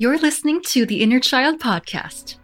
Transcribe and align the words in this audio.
You're 0.00 0.18
listening 0.18 0.62
to 0.66 0.86
the 0.86 1.02
Inner 1.02 1.18
Child 1.18 1.58
Podcast. 1.58 2.36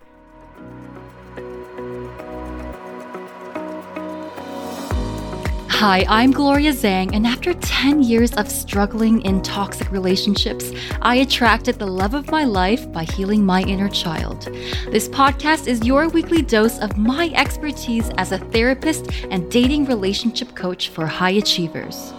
Hi, 5.69 6.04
I'm 6.09 6.32
Gloria 6.32 6.72
Zhang, 6.72 7.14
and 7.14 7.25
after 7.25 7.54
10 7.54 8.03
years 8.03 8.32
of 8.35 8.51
struggling 8.51 9.21
in 9.21 9.40
toxic 9.43 9.93
relationships, 9.93 10.72
I 11.01 11.14
attracted 11.17 11.79
the 11.79 11.87
love 11.87 12.14
of 12.14 12.29
my 12.29 12.43
life 12.43 12.90
by 12.90 13.04
healing 13.04 13.47
my 13.47 13.63
inner 13.63 13.89
child. 13.89 14.49
This 14.91 15.09
podcast 15.09 15.69
is 15.69 15.87
your 15.87 16.09
weekly 16.09 16.43
dose 16.43 16.80
of 16.80 16.98
my 16.98 17.30
expertise 17.36 18.11
as 18.18 18.32
a 18.32 18.39
therapist 18.39 19.12
and 19.30 19.48
dating 19.48 19.84
relationship 19.84 20.57
coach 20.57 20.89
for 20.89 21.07
high 21.07 21.30
achievers. 21.30 22.12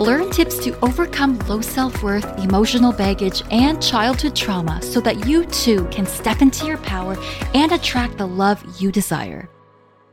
Learn 0.00 0.30
tips 0.30 0.56
to 0.64 0.74
overcome 0.80 1.38
low 1.40 1.60
self 1.60 2.02
worth, 2.02 2.24
emotional 2.38 2.90
baggage, 2.90 3.42
and 3.50 3.82
childhood 3.82 4.34
trauma 4.34 4.80
so 4.80 4.98
that 4.98 5.26
you 5.26 5.44
too 5.44 5.84
can 5.88 6.06
step 6.06 6.40
into 6.40 6.64
your 6.64 6.78
power 6.78 7.18
and 7.52 7.70
attract 7.70 8.16
the 8.16 8.26
love 8.26 8.64
you 8.80 8.90
desire. 8.90 9.50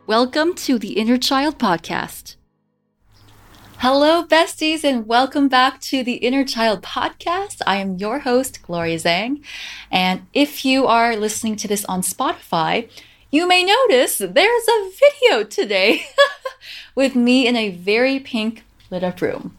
Welcome 0.06 0.56
to 0.56 0.78
the 0.78 0.92
Inner 0.92 1.18
Child 1.18 1.58
Podcast. 1.58 2.36
Hello, 3.78 4.26
besties, 4.26 4.84
and 4.84 5.08
welcome 5.08 5.48
back 5.48 5.80
to 5.84 6.04
the 6.04 6.16
Inner 6.16 6.44
Child 6.44 6.82
Podcast. 6.82 7.62
I 7.66 7.78
am 7.78 7.96
your 7.96 8.20
host, 8.20 8.62
Gloria 8.64 8.98
Zhang. 8.98 9.42
And 9.90 10.28
if 10.34 10.66
you 10.66 10.86
are 10.86 11.16
listening 11.16 11.56
to 11.56 11.68
this 11.70 11.86
on 11.86 12.02
Spotify, 12.02 12.90
you 13.32 13.48
may 13.48 13.64
notice 13.64 14.18
there's 14.18 14.68
a 14.68 14.92
video 15.00 15.46
today 15.46 16.08
with 16.94 17.16
me 17.16 17.48
in 17.48 17.56
a 17.56 17.70
very 17.70 18.20
pink 18.20 18.66
lit 18.92 19.06
up 19.06 19.22
room. 19.22 19.58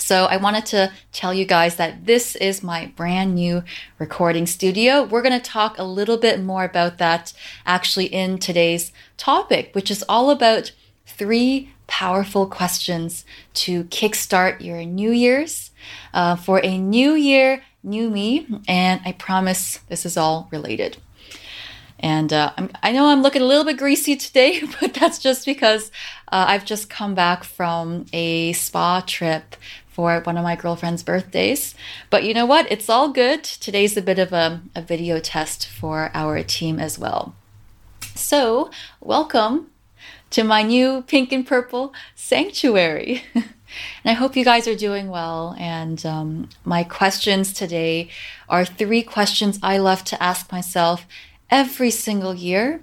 So, 0.00 0.24
I 0.24 0.38
wanted 0.38 0.66
to 0.66 0.92
tell 1.12 1.34
you 1.34 1.44
guys 1.44 1.76
that 1.76 2.06
this 2.06 2.34
is 2.36 2.62
my 2.62 2.86
brand 2.96 3.34
new 3.34 3.62
recording 3.98 4.46
studio. 4.46 5.04
We're 5.04 5.22
going 5.22 5.38
to 5.38 5.50
talk 5.50 5.78
a 5.78 5.84
little 5.84 6.16
bit 6.16 6.42
more 6.42 6.64
about 6.64 6.98
that 6.98 7.32
actually 7.66 8.06
in 8.06 8.38
today's 8.38 8.92
topic, 9.16 9.70
which 9.74 9.90
is 9.90 10.02
all 10.08 10.30
about 10.30 10.72
three 11.06 11.70
powerful 11.86 12.46
questions 12.46 13.24
to 13.52 13.84
kickstart 13.84 14.60
your 14.60 14.84
New 14.84 15.10
Year's 15.10 15.70
uh, 16.14 16.36
for 16.36 16.64
a 16.64 16.78
new 16.78 17.14
year, 17.14 17.62
new 17.82 18.08
me. 18.08 18.46
And 18.66 19.00
I 19.04 19.12
promise 19.12 19.78
this 19.88 20.06
is 20.06 20.16
all 20.16 20.48
related. 20.50 20.96
And 22.02 22.32
uh, 22.32 22.52
i 22.82 22.92
know 22.92 23.08
I'm 23.08 23.22
looking 23.22 23.42
a 23.42 23.44
little 23.44 23.64
bit 23.64 23.76
greasy 23.76 24.16
today, 24.16 24.62
but 24.80 24.94
that's 24.94 25.18
just 25.18 25.44
because 25.44 25.90
uh, 26.32 26.46
I've 26.48 26.64
just 26.64 26.88
come 26.88 27.14
back 27.14 27.44
from 27.44 28.06
a 28.12 28.52
spa 28.54 29.02
trip 29.06 29.56
for 29.90 30.20
one 30.20 30.36
of 30.36 30.44
my 30.44 30.56
girlfriend's 30.56 31.02
birthdays. 31.02 31.74
But 32.08 32.24
you 32.24 32.32
know 32.32 32.46
what? 32.46 32.70
It's 32.70 32.88
all 32.88 33.10
good. 33.10 33.44
Today's 33.44 33.96
a 33.96 34.02
bit 34.02 34.18
of 34.18 34.32
a, 34.32 34.62
a 34.74 34.82
video 34.82 35.20
test 35.20 35.66
for 35.66 36.10
our 36.14 36.42
team 36.42 36.78
as 36.78 36.98
well. 36.98 37.34
So, 38.14 38.70
welcome 39.00 39.70
to 40.30 40.44
my 40.44 40.62
new 40.62 41.02
pink 41.02 41.32
and 41.32 41.46
purple 41.46 41.92
sanctuary. 42.14 43.24
and 43.34 43.44
I 44.04 44.12
hope 44.12 44.36
you 44.36 44.44
guys 44.44 44.68
are 44.68 44.76
doing 44.76 45.08
well. 45.08 45.56
And 45.58 46.04
um, 46.06 46.48
my 46.64 46.84
questions 46.84 47.52
today 47.52 48.08
are 48.48 48.64
three 48.64 49.02
questions 49.02 49.58
I 49.62 49.78
love 49.78 50.04
to 50.04 50.22
ask 50.22 50.50
myself 50.52 51.06
every 51.50 51.90
single 51.90 52.34
year. 52.34 52.82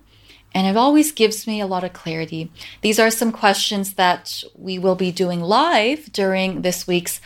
And 0.57 0.65
it 0.65 0.75
always 0.75 1.11
gives 1.11 1.45
me 1.45 1.61
a 1.61 1.67
lot 1.67 1.83
of 1.83 1.93
clarity. 1.93 2.51
These 2.81 2.97
are 2.97 3.11
some 3.11 3.31
questions 3.31 3.93
that 3.93 4.43
we 4.55 4.79
will 4.79 4.95
be 4.95 5.11
doing 5.11 5.39
live 5.39 6.11
during 6.11 6.63
this 6.63 6.87
week's 6.87 7.21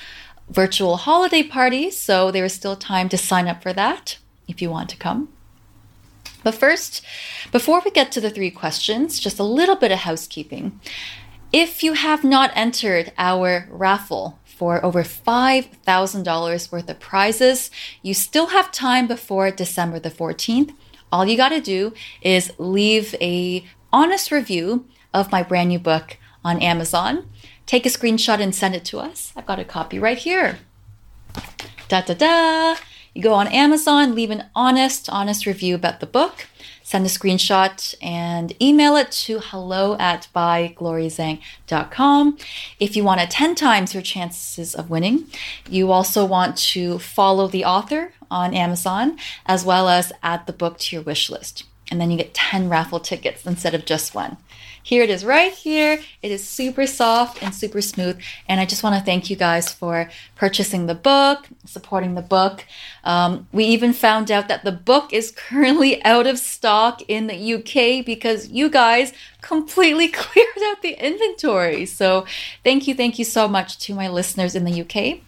virtual 0.50 0.98
holiday 0.98 1.42
party. 1.42 1.92
So 1.92 2.30
there 2.30 2.44
is 2.44 2.52
still 2.52 2.76
time 2.76 3.08
to 3.08 3.18
sign 3.18 3.48
up 3.48 3.64
for 3.64 3.72
that 3.72 4.18
if 4.50 4.62
you 4.62 4.70
want 4.70 4.90
to 4.90 4.98
come. 4.98 5.30
But 6.44 6.56
first, 6.56 7.06
before 7.54 7.82
we 7.86 7.92
get 7.92 8.12
to 8.12 8.20
the 8.20 8.30
three 8.30 8.52
questions, 8.52 9.18
just 9.18 9.40
a 9.40 9.44
little 9.44 9.78
bit 9.78 9.94
of 9.94 10.00
housekeeping. 10.00 10.82
If 11.54 11.84
you 11.84 11.94
have 11.94 12.26
not 12.26 12.52
entered 12.54 13.14
our 13.18 13.66
raffle 13.70 14.40
for 14.44 14.84
over 14.84 15.04
$5,000 15.04 16.72
worth 16.74 16.90
of 16.90 17.00
prizes, 17.00 17.72
you 18.02 18.14
still 18.14 18.48
have 18.48 18.74
time 18.74 19.08
before 19.08 19.52
December 19.52 20.00
the 20.00 20.12
14th. 20.12 20.74
All 21.12 21.26
you 21.26 21.38
got 21.38 21.50
to 21.50 21.62
do 21.62 21.94
is 22.22 22.54
leave 22.58 23.16
a 23.22 23.66
honest 23.92 24.32
review 24.32 24.86
of 25.14 25.32
my 25.32 25.44
brand 25.44 25.70
new 25.70 25.80
book 25.80 26.18
on 26.44 26.62
Amazon. 26.62 27.30
Take 27.66 27.86
a 27.86 27.90
screenshot 27.90 28.40
and 28.40 28.56
send 28.56 28.76
it 28.76 28.86
to 28.86 29.00
us. 29.00 29.34
I've 29.36 29.46
got 29.46 29.60
a 29.60 29.66
copy 29.66 30.00
right 30.00 30.18
here. 30.18 30.60
Da 31.88 32.02
da 32.02 32.14
da. 32.14 32.76
You 33.14 33.22
go 33.22 33.34
on 33.34 33.48
Amazon, 33.48 34.16
leave 34.16 34.32
an 34.32 34.46
honest, 34.56 35.10
honest 35.10 35.46
review 35.46 35.76
about 35.76 36.00
the 36.00 36.06
book, 36.06 36.48
send 36.92 37.06
a 37.06 37.10
screenshot, 37.10 37.96
and 38.02 38.54
email 38.62 38.98
it 38.98 39.10
to 39.12 39.40
hello 39.40 39.96
at 39.98 40.28
bygloriazhang.com. 40.36 42.38
If 42.82 42.98
you 42.98 43.06
want 43.06 43.22
a 43.22 43.28
10 43.28 43.56
times 43.56 43.94
your 43.94 44.04
chances 44.04 44.76
of 44.76 44.90
winning, 44.90 45.28
you 45.70 45.94
also 45.94 46.26
want 46.26 46.58
to 46.58 47.00
follow 47.00 47.48
the 47.48 47.64
author 47.64 48.12
on 48.30 48.54
Amazon 48.54 49.18
as 49.46 49.64
well 49.64 49.88
as 49.88 50.12
add 50.22 50.46
the 50.48 50.52
book 50.52 50.80
to 50.80 50.98
your 50.98 51.04
wish 51.04 51.30
list. 51.30 51.64
And 51.90 52.02
then 52.02 52.12
you 52.12 52.18
get 52.18 52.34
10 52.34 52.68
raffle 52.68 53.00
tickets 53.00 53.46
instead 53.46 53.74
of 53.74 53.86
just 53.86 54.14
one. 54.14 54.36
Here 54.84 55.04
it 55.04 55.10
is 55.10 55.24
right 55.24 55.54
here. 55.54 56.02
It 56.22 56.32
is 56.32 56.48
super 56.48 56.88
soft 56.88 57.42
and 57.44 57.54
super 57.54 57.82
smooth. 57.82 58.20
And 58.48 58.60
I 58.60 58.66
just 58.66 58.84
want 58.84 58.96
to 58.96 59.06
thank 59.06 59.30
you 59.30 59.36
guys 59.36 59.72
for 59.72 60.10
purchasing 60.36 60.88
the 60.88 60.96
book, 60.96 61.48
supporting 61.66 62.16
the 62.16 62.22
book. 62.22 62.66
Um, 63.04 63.48
we 63.52 63.66
even 63.66 63.94
found 63.94 64.32
out 64.32 64.48
that 64.48 64.64
the 64.64 64.72
book 64.72 65.14
is 65.14 65.32
currently 65.32 66.04
out 66.04 66.28
of 66.28 66.40
stock 66.40 67.02
in 67.08 67.28
the 67.28 67.54
UK 67.54 68.06
because 68.06 68.50
you 68.50 68.70
guys 68.70 69.14
completely 69.42 70.08
cleared 70.14 70.48
out 70.66 70.82
the 70.82 70.94
inventory. 70.94 71.86
So 71.86 72.26
thank 72.64 72.88
you, 72.88 72.96
thank 72.96 73.20
you 73.20 73.26
so 73.26 73.48
much 73.48 73.78
to 73.80 73.94
my 73.94 74.08
listeners 74.08 74.56
in 74.56 74.66
the 74.66 74.82
UK. 74.82 75.22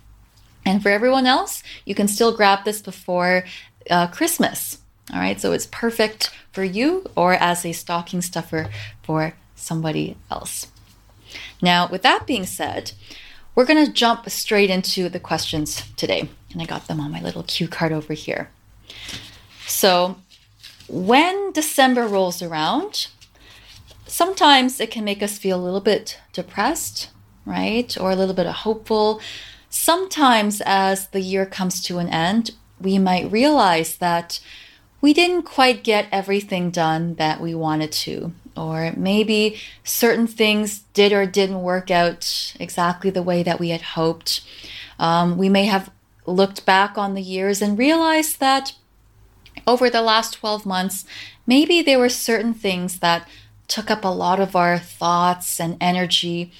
And 0.66 0.82
for 0.82 0.90
everyone 0.90 1.26
else, 1.26 1.62
you 1.86 1.94
can 1.94 2.08
still 2.08 2.36
grab 2.36 2.64
this 2.64 2.82
before 2.82 3.46
uh, 3.90 4.08
Christmas. 4.08 4.80
All 5.14 5.20
right, 5.20 5.40
so 5.40 5.52
it's 5.52 5.68
perfect 5.68 6.32
for 6.54 6.64
you 6.64 7.06
or 7.16 7.34
as 7.34 7.66
a 7.66 7.74
stocking 7.74 8.22
stuffer 8.22 8.70
for 9.04 9.34
somebody 9.56 10.18
else. 10.32 10.68
Now, 11.62 11.88
with 11.88 12.02
that 12.04 12.28
being 12.28 12.46
said, 12.46 12.92
we're 13.56 13.66
going 13.66 13.86
to 13.86 13.92
jump 13.92 14.30
straight 14.30 14.70
into 14.70 15.10
the 15.10 15.20
questions 15.20 15.84
today. 15.96 16.30
And 16.52 16.62
I 16.62 16.66
got 16.66 16.88
them 16.88 17.00
on 17.00 17.12
my 17.12 17.22
little 17.22 17.44
cue 17.44 17.68
card 17.68 17.92
over 17.92 18.14
here. 18.14 18.50
So, 19.68 20.18
when 20.88 21.52
December 21.54 22.08
rolls 22.08 22.42
around, 22.42 23.08
sometimes 24.06 24.80
it 24.80 24.92
can 24.92 25.06
make 25.06 25.24
us 25.24 25.38
feel 25.38 25.60
a 25.60 25.64
little 25.64 25.82
bit 25.82 26.20
depressed, 26.34 27.10
right? 27.46 27.96
Or 28.00 28.12
a 28.12 28.16
little 28.16 28.36
bit 28.36 28.46
hopeful. 28.48 29.22
Sometimes, 29.70 30.62
as 30.66 31.08
the 31.08 31.22
year 31.22 31.46
comes 31.46 31.82
to 31.84 32.00
an 32.00 32.10
end, 32.10 32.52
we 32.80 33.00
might 33.00 33.32
realize 33.32 33.98
that 33.98 34.40
we 35.00 35.14
didn't 35.14 35.44
quite 35.44 35.84
get 35.84 36.08
everything 36.12 36.70
done 36.70 37.16
that 37.16 37.40
we 37.40 37.56
wanted 37.56 37.92
to 37.92 38.34
or 38.56 38.94
maybe 38.96 39.60
certain 39.84 40.28
things 40.28 40.80
did 40.94 41.12
or 41.12 41.26
didn't 41.26 41.62
work 41.62 41.90
out 41.90 42.54
exactly 42.60 43.10
the 43.10 43.24
way 43.24 43.44
that 43.44 43.60
we 43.60 43.70
had 43.70 43.82
hoped. 43.82 44.42
Um, 45.00 45.38
we 45.38 45.50
may 45.50 45.66
have 45.66 45.90
looked 46.26 46.66
back 46.66 46.98
on 46.98 47.14
the 47.14 47.22
years 47.22 47.62
and 47.62 47.78
realized 47.78 48.40
that 48.40 48.74
over 49.66 49.90
the 49.90 50.02
last 50.02 50.34
12 50.34 50.66
months, 50.66 51.06
maybe 51.46 51.82
there 51.82 52.00
were 52.00 52.10
certain 52.10 52.54
things 52.54 53.00
that 53.00 53.28
took 53.68 53.90
up 53.90 54.04
a 54.04 54.10
lot 54.10 54.40
of 54.40 54.56
our 54.56 54.78
thoughts 54.78 55.60
and 55.60 55.78
energy 55.80 56.52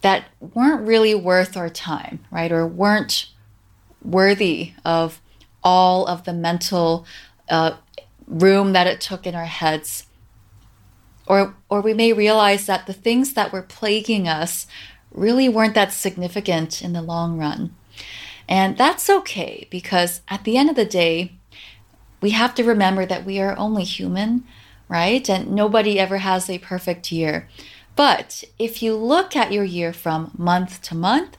that 0.00 0.26
weren't 0.54 0.86
really 0.86 1.14
worth 1.14 1.56
our 1.56 1.68
time, 1.68 2.20
right? 2.30 2.52
Or 2.52 2.66
weren't 2.66 3.28
worthy 4.02 4.72
of 4.84 5.20
all 5.62 6.06
of 6.06 6.24
the 6.24 6.32
mental 6.32 7.04
uh, 7.48 7.72
room 8.26 8.72
that 8.72 8.86
it 8.86 9.00
took 9.00 9.26
in 9.26 9.34
our 9.34 9.46
heads 9.46 10.07
or, 11.28 11.54
or 11.68 11.80
we 11.80 11.94
may 11.94 12.12
realize 12.12 12.66
that 12.66 12.86
the 12.86 12.92
things 12.92 13.34
that 13.34 13.52
were 13.52 13.62
plaguing 13.62 14.26
us 14.26 14.66
really 15.12 15.48
weren't 15.48 15.74
that 15.74 15.92
significant 15.92 16.82
in 16.82 16.94
the 16.94 17.02
long 17.02 17.38
run. 17.38 17.74
And 18.48 18.78
that's 18.78 19.10
okay 19.10 19.68
because 19.70 20.22
at 20.28 20.44
the 20.44 20.56
end 20.56 20.70
of 20.70 20.76
the 20.76 20.86
day, 20.86 21.32
we 22.20 22.30
have 22.30 22.54
to 22.56 22.64
remember 22.64 23.04
that 23.06 23.26
we 23.26 23.38
are 23.40 23.56
only 23.58 23.84
human, 23.84 24.44
right? 24.88 25.28
And 25.28 25.52
nobody 25.52 26.00
ever 26.00 26.18
has 26.18 26.48
a 26.48 26.58
perfect 26.58 27.12
year. 27.12 27.46
But 27.94 28.44
if 28.58 28.82
you 28.82 28.96
look 28.96 29.36
at 29.36 29.52
your 29.52 29.64
year 29.64 29.92
from 29.92 30.32
month 30.36 30.80
to 30.82 30.94
month, 30.94 31.36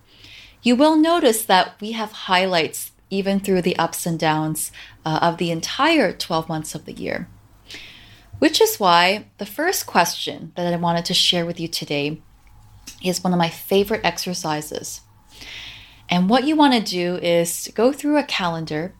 you 0.61 0.75
will 0.75 0.95
notice 0.95 1.43
that 1.45 1.75
we 1.81 1.93
have 1.93 2.11
highlights 2.11 2.91
even 3.09 3.39
through 3.39 3.63
the 3.63 3.77
ups 3.77 4.05
and 4.05 4.19
downs 4.19 4.71
uh, 5.03 5.19
of 5.21 5.37
the 5.37 5.51
entire 5.51 6.13
12 6.13 6.47
months 6.47 6.75
of 6.75 6.85
the 6.85 6.93
year. 6.93 7.27
Which 8.39 8.61
is 8.61 8.79
why 8.79 9.25
the 9.37 9.45
first 9.45 9.85
question 9.85 10.53
that 10.55 10.73
I 10.73 10.77
wanted 10.77 11.05
to 11.05 11.13
share 11.13 11.45
with 11.45 11.59
you 11.59 11.67
today 11.67 12.21
is 13.03 13.23
one 13.23 13.33
of 13.33 13.39
my 13.39 13.49
favorite 13.49 14.01
exercises. 14.03 15.01
And 16.09 16.29
what 16.29 16.45
you 16.45 16.55
want 16.55 16.73
to 16.73 16.79
do 16.79 17.15
is 17.17 17.69
go 17.75 17.91
through 17.93 18.17
a 18.17 18.23
calendar 18.23 18.93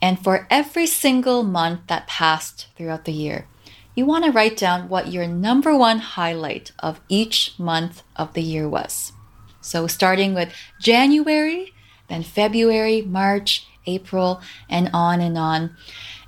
And 0.00 0.22
for 0.22 0.46
every 0.50 0.86
single 0.86 1.42
month 1.42 1.80
that 1.88 2.06
passed 2.06 2.68
throughout 2.76 3.04
the 3.04 3.12
year, 3.12 3.48
you 3.94 4.06
want 4.06 4.24
to 4.24 4.30
write 4.30 4.56
down 4.56 4.88
what 4.88 5.10
your 5.10 5.26
number 5.26 5.76
one 5.76 5.98
highlight 5.98 6.70
of 6.78 7.00
each 7.08 7.58
month 7.58 8.04
of 8.14 8.32
the 8.34 8.42
year 8.42 8.68
was. 8.68 9.12
So, 9.60 9.88
starting 9.88 10.34
with 10.34 10.54
January, 10.80 11.72
then 12.08 12.22
February, 12.22 13.02
March, 13.02 13.66
April, 13.86 14.40
and 14.68 14.88
on 14.92 15.20
and 15.20 15.36
on. 15.36 15.76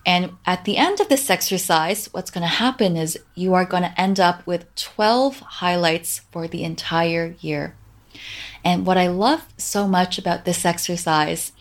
And 0.06 0.36
at 0.46 0.64
the 0.64 0.76
end 0.76 1.00
of 1.00 1.08
this 1.08 1.28
exercise, 1.28 2.06
what's 2.12 2.30
going 2.30 2.42
to 2.42 2.48
happen 2.48 2.96
is 2.96 3.18
you 3.34 3.54
are 3.54 3.64
going 3.64 3.82
to 3.82 4.00
end 4.00 4.18
up 4.18 4.46
with 4.46 4.74
12 4.74 5.40
highlights 5.40 6.20
for 6.32 6.48
the 6.48 6.64
entire 6.64 7.34
year. 7.40 7.76
And 8.64 8.86
what 8.86 8.98
I 8.98 9.08
love 9.08 9.46
so 9.56 9.86
much 9.86 10.18
about 10.18 10.44
this 10.44 10.64
exercise 10.64 11.52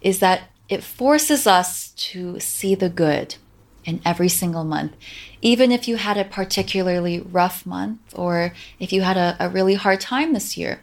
is 0.00 0.18
that 0.20 0.50
it 0.68 0.84
forces 0.84 1.46
us 1.46 1.90
to 1.92 2.38
see 2.40 2.74
the 2.74 2.90
good 2.90 3.36
in 3.84 4.00
every 4.04 4.28
single 4.28 4.64
month. 4.64 4.92
Even 5.40 5.72
if 5.72 5.88
you 5.88 5.96
had 5.96 6.18
a 6.18 6.24
particularly 6.24 7.20
rough 7.20 7.64
month 7.64 8.00
or 8.14 8.52
if 8.78 8.92
you 8.92 9.02
had 9.02 9.16
a, 9.16 9.36
a 9.40 9.48
really 9.48 9.74
hard 9.74 10.00
time 10.00 10.34
this 10.34 10.58
year, 10.58 10.82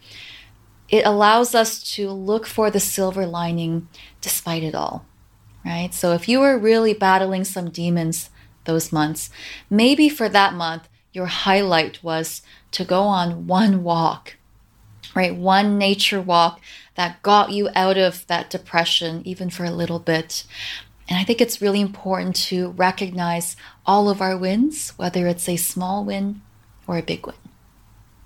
it 0.90 1.06
allows 1.06 1.54
us 1.54 1.84
to 1.96 2.10
look 2.10 2.46
for 2.46 2.72
the 2.72 2.80
silver 2.80 3.26
lining 3.26 3.88
despite 4.22 4.64
it 4.64 4.74
all, 4.76 5.06
right? 5.66 5.94
So 5.94 6.14
if 6.14 6.30
you 6.30 6.40
were 6.40 6.58
really 6.58 6.94
battling 6.94 7.44
some 7.44 7.70
demons 7.70 8.30
those 8.66 8.92
months, 8.92 9.30
maybe 9.70 10.08
for 10.08 10.30
that 10.30 10.54
month, 10.54 10.88
your 11.12 11.26
highlight 11.26 12.04
was 12.04 12.42
to 12.72 12.84
go 12.84 13.04
on 13.04 13.48
one 13.48 13.84
walk, 13.84 14.36
right? 15.16 15.36
One 15.36 15.78
nature 15.78 16.22
walk 16.22 16.62
that 16.96 17.24
got 17.24 17.52
you 17.52 17.70
out 17.76 17.98
of 17.98 18.28
that 18.28 18.50
depression, 18.50 19.22
even 19.26 19.50
for 19.50 19.64
a 19.64 19.72
little 19.72 20.00
bit. 20.00 20.44
And 21.08 21.18
I 21.18 21.24
think 21.24 21.40
it's 21.40 21.62
really 21.62 21.82
important 21.82 22.36
to 22.48 22.70
recognize 22.72 23.56
all 23.86 24.10
of 24.10 24.22
our 24.22 24.38
wins, 24.38 24.92
whether 24.98 25.28
it's 25.28 25.48
a 25.48 25.56
small 25.56 26.04
win 26.04 26.42
or 26.88 26.98
a 26.98 27.04
big 27.04 27.26
win. 27.26 27.36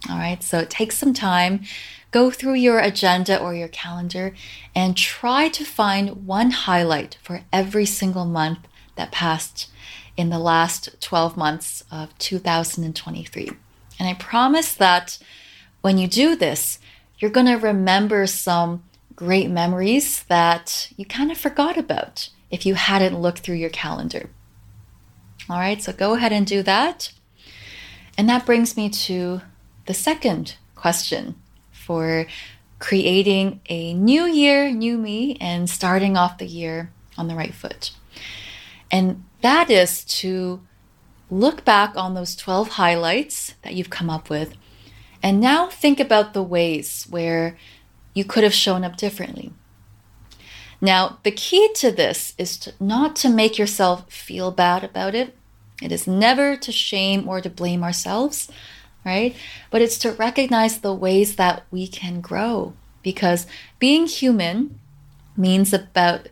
All 0.09 0.17
right, 0.17 0.41
so 0.41 0.59
it 0.59 0.69
takes 0.69 0.97
some 0.97 1.13
time. 1.13 1.61
Go 2.11 2.31
through 2.31 2.55
your 2.55 2.79
agenda 2.79 3.39
or 3.39 3.53
your 3.53 3.67
calendar 3.67 4.33
and 4.73 4.97
try 4.97 5.47
to 5.49 5.63
find 5.63 6.25
one 6.25 6.51
highlight 6.51 7.17
for 7.21 7.41
every 7.53 7.85
single 7.85 8.25
month 8.25 8.67
that 8.95 9.11
passed 9.11 9.69
in 10.17 10.29
the 10.29 10.39
last 10.39 10.99
12 11.01 11.37
months 11.37 11.83
of 11.91 12.17
2023. 12.17 13.51
And 13.99 14.07
I 14.07 14.13
promise 14.15 14.73
that 14.73 15.19
when 15.81 15.97
you 15.97 16.07
do 16.07 16.35
this, 16.35 16.79
you're 17.19 17.31
going 17.31 17.45
to 17.45 17.55
remember 17.55 18.25
some 18.25 18.83
great 19.15 19.49
memories 19.49 20.23
that 20.23 20.91
you 20.97 21.05
kind 21.05 21.31
of 21.31 21.37
forgot 21.37 21.77
about 21.77 22.29
if 22.49 22.65
you 22.65 22.73
hadn't 22.73 23.19
looked 23.19 23.39
through 23.39 23.55
your 23.55 23.69
calendar. 23.69 24.29
All 25.49 25.59
right, 25.59 25.81
so 25.81 25.93
go 25.93 26.15
ahead 26.15 26.31
and 26.31 26.47
do 26.47 26.63
that. 26.63 27.11
And 28.17 28.27
that 28.29 28.45
brings 28.45 28.75
me 28.75 28.89
to 28.89 29.41
the 29.85 29.93
second 29.93 30.55
question 30.75 31.35
for 31.89 32.27
creating 32.77 33.61
a 33.67 33.95
new 33.95 34.25
year, 34.25 34.69
new 34.69 34.95
me, 34.95 35.35
and 35.41 35.67
starting 35.67 36.15
off 36.15 36.37
the 36.37 36.45
year 36.45 36.91
on 37.17 37.27
the 37.27 37.35
right 37.35 37.53
foot. 37.53 37.89
And 38.91 39.23
that 39.41 39.71
is 39.71 40.03
to 40.21 40.61
look 41.31 41.65
back 41.65 41.95
on 41.95 42.13
those 42.13 42.35
12 42.35 42.69
highlights 42.69 43.55
that 43.63 43.73
you've 43.73 43.89
come 43.89 44.09
up 44.09 44.29
with 44.29 44.53
and 45.21 45.39
now 45.39 45.67
think 45.67 45.99
about 45.99 46.33
the 46.33 46.43
ways 46.43 47.05
where 47.09 47.57
you 48.13 48.23
could 48.23 48.43
have 48.43 48.53
shown 48.53 48.83
up 48.83 48.95
differently. 48.95 49.51
Now, 50.81 51.19
the 51.23 51.31
key 51.31 51.69
to 51.75 51.91
this 51.91 52.33
is 52.37 52.57
to 52.59 52.73
not 52.79 53.15
to 53.17 53.29
make 53.29 53.57
yourself 53.57 54.11
feel 54.11 54.49
bad 54.51 54.83
about 54.83 55.13
it. 55.13 55.35
It 55.81 55.91
is 55.91 56.07
never 56.07 56.55
to 56.55 56.71
shame 56.71 57.27
or 57.27 57.41
to 57.41 57.49
blame 57.49 57.83
ourselves, 57.83 58.49
right? 59.05 59.35
But 59.71 59.81
it's 59.81 59.97
to 59.99 60.11
recognize 60.11 60.79
the 60.79 60.93
ways 60.93 61.35
that 61.35 61.63
we 61.71 61.87
can 61.87 62.21
grow 62.21 62.73
because 63.01 63.47
being 63.79 64.07
human 64.07 64.79
means 65.37 65.73
about 65.73 66.27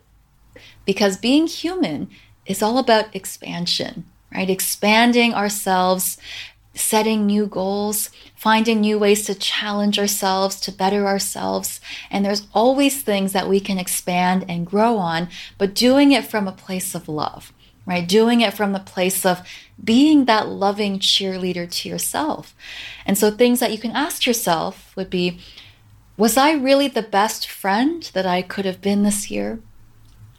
because 0.86 1.18
being 1.18 1.48
human 1.48 2.10
is 2.46 2.62
all 2.62 2.78
about 2.78 3.14
expansion, 3.16 4.06
right? 4.34 4.50
Expanding 4.50 5.34
ourselves, 5.34 6.18
setting 6.74 7.26
new 7.26 7.46
goals, 7.46 8.10
finding 8.36 8.82
new 8.82 8.98
ways 8.98 9.26
to 9.26 9.36
challenge 9.36 10.00
ourselves, 10.00 10.60
to 10.62 10.72
better 10.72 11.06
ourselves. 11.06 11.82
And 12.10 12.24
there's 12.24 12.48
always 12.54 13.02
things 13.02 13.34
that 13.34 13.50
we 13.50 13.60
can 13.60 13.78
expand 13.78 14.46
and 14.48 14.66
grow 14.66 14.98
on, 14.98 15.30
but 15.58 15.76
doing 15.76 16.12
it 16.12 16.26
from 16.26 16.48
a 16.48 16.54
place 16.54 16.96
of 16.96 17.10
love, 17.10 17.52
right? 17.88 18.08
Doing 18.08 18.42
it 18.42 18.54
from 18.54 18.74
the 18.74 18.80
place 18.80 19.26
of 19.26 19.48
being 19.82 20.26
that 20.26 20.50
loving 20.50 21.00
cheerleader 21.00 21.72
to 21.72 21.90
yourself. 21.90 22.54
And 23.06 23.18
so 23.18 23.32
things 23.32 23.62
that 23.62 23.72
you 23.72 23.80
can 23.80 23.92
ask 23.92 24.28
yourself 24.28 24.96
would 24.96 25.10
be, 25.10 25.40
was 26.18 26.36
I 26.36 26.52
really 26.52 26.90
the 26.90 27.02
best 27.02 27.48
friend 27.48 28.04
that 28.14 28.26
I 28.26 28.42
could 28.42 28.66
have 28.66 28.82
been 28.82 29.04
this 29.04 29.32
year? 29.32 29.60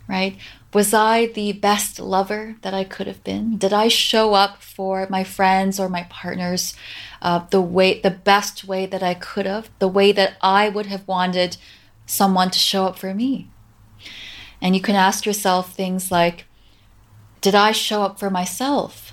Right? 0.07 0.37
Was 0.75 0.93
I 0.93 1.27
the 1.27 1.53
best 1.53 1.99
lover 1.99 2.57
that 2.61 2.75
I 2.75 2.85
could 2.85 3.07
have 3.07 3.25
been? 3.25 3.57
Did 3.57 3.73
I 3.73 3.89
show 3.89 4.35
up 4.35 4.63
for 4.63 5.07
my 5.09 5.25
friends 5.25 5.81
or 5.81 5.89
my 5.89 6.07
partners 6.11 6.75
uh, 7.23 7.47
the 7.51 7.63
way, 7.63 8.01
the 8.01 8.11
best 8.11 8.65
way 8.65 8.85
that 8.85 9.03
I 9.03 9.15
could 9.15 9.47
have, 9.47 9.71
the 9.79 9.89
way 9.89 10.13
that 10.13 10.37
I 10.43 10.69
would 10.69 10.87
have 10.87 11.09
wanted 11.09 11.57
someone 12.05 12.51
to 12.51 12.59
show 12.59 12.85
up 12.85 12.99
for 12.99 13.15
me? 13.15 13.49
And 14.61 14.75
you 14.75 14.83
can 14.83 14.97
ask 14.97 15.25
yourself 15.25 15.73
things 15.73 16.11
like, 16.11 16.45
did 17.41 17.55
I 17.55 17.73
show 17.73 18.03
up 18.03 18.19
for 18.19 18.31
myself 18.31 19.13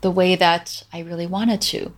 the 0.00 0.10
way 0.10 0.36
that 0.36 0.84
I 0.92 1.00
really 1.00 1.26
wanted 1.26 1.60
to? 1.62 1.92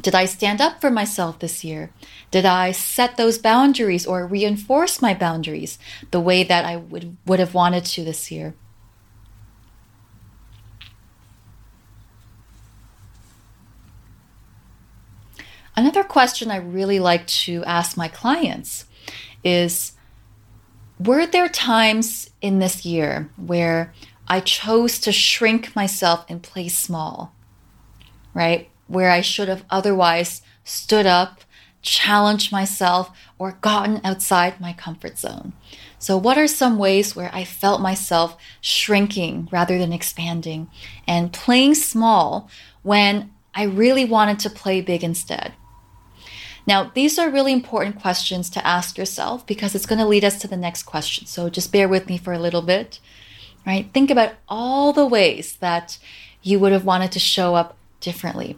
Did 0.00 0.14
I 0.14 0.26
stand 0.26 0.60
up 0.60 0.80
for 0.80 0.90
myself 0.90 1.38
this 1.38 1.64
year? 1.64 1.90
Did 2.30 2.44
I 2.44 2.72
set 2.72 3.16
those 3.16 3.38
boundaries 3.38 4.06
or 4.06 4.26
reinforce 4.26 5.00
my 5.00 5.14
boundaries 5.14 5.78
the 6.10 6.20
way 6.20 6.42
that 6.42 6.64
I 6.64 6.76
would, 6.76 7.16
would 7.26 7.38
have 7.38 7.54
wanted 7.54 7.84
to 7.86 8.04
this 8.04 8.30
year? 8.30 8.54
Another 15.74 16.02
question 16.02 16.50
I 16.50 16.56
really 16.56 16.98
like 16.98 17.26
to 17.26 17.62
ask 17.64 17.96
my 17.96 18.08
clients 18.08 18.86
is 19.44 19.92
Were 20.98 21.26
there 21.26 21.48
times 21.48 22.30
in 22.40 22.58
this 22.58 22.84
year 22.86 23.30
where 23.36 23.92
I 24.28 24.40
chose 24.40 24.98
to 25.00 25.12
shrink 25.12 25.74
myself 25.76 26.24
and 26.28 26.42
play 26.42 26.68
small? 26.68 27.34
Right? 28.34 28.70
where 28.88 29.10
I 29.10 29.20
should 29.20 29.48
have 29.48 29.64
otherwise 29.70 30.42
stood 30.64 31.06
up, 31.06 31.40
challenged 31.82 32.50
myself, 32.50 33.10
or 33.38 33.58
gotten 33.60 34.00
outside 34.04 34.60
my 34.60 34.72
comfort 34.72 35.18
zone. 35.18 35.52
So, 35.98 36.16
what 36.16 36.38
are 36.38 36.46
some 36.46 36.78
ways 36.78 37.16
where 37.16 37.30
I 37.32 37.44
felt 37.44 37.80
myself 37.80 38.36
shrinking 38.60 39.48
rather 39.50 39.78
than 39.78 39.92
expanding 39.92 40.68
and 41.06 41.32
playing 41.32 41.74
small 41.74 42.48
when 42.82 43.32
I 43.54 43.64
really 43.64 44.04
wanted 44.04 44.38
to 44.40 44.50
play 44.50 44.80
big 44.80 45.02
instead? 45.02 45.54
Now, 46.66 46.90
these 46.94 47.16
are 47.16 47.30
really 47.30 47.52
important 47.52 48.00
questions 48.00 48.50
to 48.50 48.66
ask 48.66 48.98
yourself 48.98 49.46
because 49.46 49.74
it's 49.74 49.86
going 49.86 50.00
to 50.00 50.06
lead 50.06 50.24
us 50.24 50.38
to 50.40 50.48
the 50.48 50.56
next 50.56 50.82
question. 50.82 51.26
So, 51.26 51.48
just 51.48 51.72
bear 51.72 51.88
with 51.88 52.08
me 52.08 52.18
for 52.18 52.32
a 52.32 52.38
little 52.38 52.62
bit, 52.62 53.00
right? 53.66 53.90
Think 53.92 54.10
about 54.10 54.34
all 54.48 54.92
the 54.92 55.06
ways 55.06 55.56
that 55.56 55.98
you 56.42 56.58
would 56.60 56.72
have 56.72 56.84
wanted 56.84 57.12
to 57.12 57.18
show 57.18 57.54
up 57.54 57.76
differently 58.00 58.56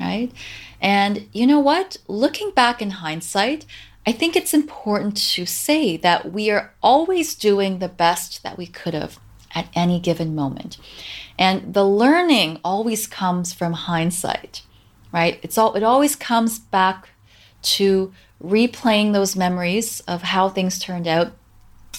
right? 0.00 0.32
And 0.80 1.28
you 1.32 1.46
know 1.46 1.60
what? 1.60 1.96
Looking 2.06 2.50
back 2.50 2.80
in 2.80 2.90
hindsight, 2.90 3.66
I 4.06 4.12
think 4.12 4.36
it's 4.36 4.54
important 4.54 5.16
to 5.34 5.44
say 5.44 5.96
that 5.98 6.32
we 6.32 6.50
are 6.50 6.72
always 6.82 7.34
doing 7.34 7.78
the 7.78 7.88
best 7.88 8.42
that 8.42 8.56
we 8.56 8.66
could 8.66 8.94
have 8.94 9.18
at 9.54 9.68
any 9.74 9.98
given 9.98 10.34
moment. 10.34 10.78
And 11.38 11.74
the 11.74 11.84
learning 11.84 12.60
always 12.64 13.06
comes 13.06 13.52
from 13.52 13.72
hindsight, 13.72 14.62
right? 15.12 15.38
It's 15.42 15.58
all 15.58 15.74
it 15.74 15.82
always 15.82 16.16
comes 16.16 16.58
back 16.58 17.08
to 17.60 18.12
replaying 18.42 19.12
those 19.12 19.34
memories 19.34 20.00
of 20.00 20.22
how 20.22 20.48
things 20.48 20.78
turned 20.78 21.08
out 21.08 21.32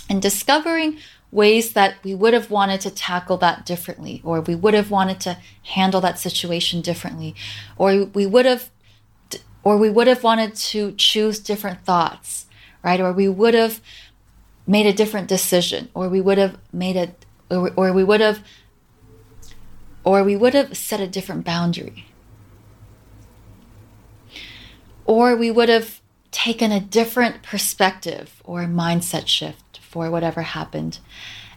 and 0.09 0.21
discovering 0.21 0.97
ways 1.31 1.73
that 1.73 1.95
we 2.03 2.15
would 2.15 2.33
have 2.33 2.49
wanted 2.49 2.81
to 2.81 2.89
tackle 2.89 3.37
that 3.37 3.65
differently, 3.65 4.21
or 4.23 4.41
we 4.41 4.55
would 4.55 4.73
have 4.73 4.89
wanted 4.89 5.19
to 5.21 5.37
handle 5.63 6.01
that 6.01 6.17
situation 6.17 6.81
differently, 6.81 7.35
or 7.77 8.05
we 8.05 8.25
would 8.25 8.45
have, 8.45 8.69
or 9.63 9.77
we 9.77 9.89
would 9.89 10.07
have 10.07 10.23
wanted 10.23 10.55
to 10.55 10.91
choose 10.93 11.39
different 11.39 11.85
thoughts, 11.85 12.47
right? 12.83 12.99
Or 12.99 13.13
we 13.13 13.27
would 13.27 13.53
have 13.53 13.79
made 14.65 14.87
a 14.87 14.93
different 14.93 15.27
decision, 15.27 15.89
or 15.93 16.09
we 16.09 16.21
would 16.21 16.37
have 16.37 16.57
made 16.73 16.95
a, 16.95 17.15
or, 17.55 17.71
or 17.75 17.93
we 17.93 18.03
would 18.03 18.21
have, 18.21 18.43
or 20.03 20.23
we 20.23 20.35
would 20.35 20.53
have 20.55 20.75
set 20.75 20.99
a 20.99 21.07
different 21.07 21.45
boundary, 21.45 22.07
or 25.05 25.35
we 25.35 25.51
would 25.51 25.69
have 25.69 26.01
taken 26.31 26.71
a 26.71 26.79
different 26.79 27.43
perspective 27.43 28.41
or 28.43 28.65
mindset 28.65 29.27
shift 29.27 29.68
for 29.89 30.09
whatever 30.11 30.43
happened. 30.43 30.99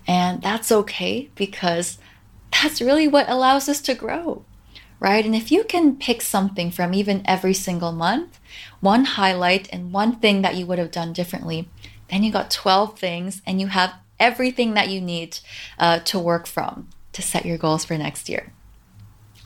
And 0.07 0.43
that's 0.43 0.73
okay 0.73 1.31
because 1.37 1.99
that's 2.51 2.81
really 2.81 3.07
what 3.07 3.29
allows 3.29 3.69
us 3.69 3.81
to 3.83 3.95
grow, 3.95 4.45
right? 4.99 5.25
And 5.25 5.35
if 5.35 5.53
you 5.53 5.65
can 5.65 5.97
pick 5.97 6.23
something 6.23 6.71
from 6.71 6.95
even 6.95 7.23
every 7.25 7.55
single 7.55 7.93
month, 7.93 8.41
one 8.81 9.05
highlight 9.05 9.69
and 9.73 9.93
one 9.93 10.17
thing 10.17 10.43
that 10.43 10.57
you 10.57 10.67
would 10.67 10.79
have 10.79 10.91
done 10.91 11.13
differently, 11.13 11.69
then 12.11 12.23
you 12.23 12.33
got 12.33 12.51
12 12.51 12.99
things 12.99 13.43
and 13.47 13.61
you 13.61 13.69
have 13.69 13.95
everything 14.19 14.75
that 14.75 14.89
you 14.89 15.01
need 15.01 15.39
uh, 15.79 15.99
to 16.01 16.19
work 16.19 16.47
from 16.47 16.89
to 17.13 17.23
set 17.23 17.45
your 17.45 17.59
goals 17.59 17.85
for 17.85 17.97
next 17.99 18.29
year. 18.29 18.53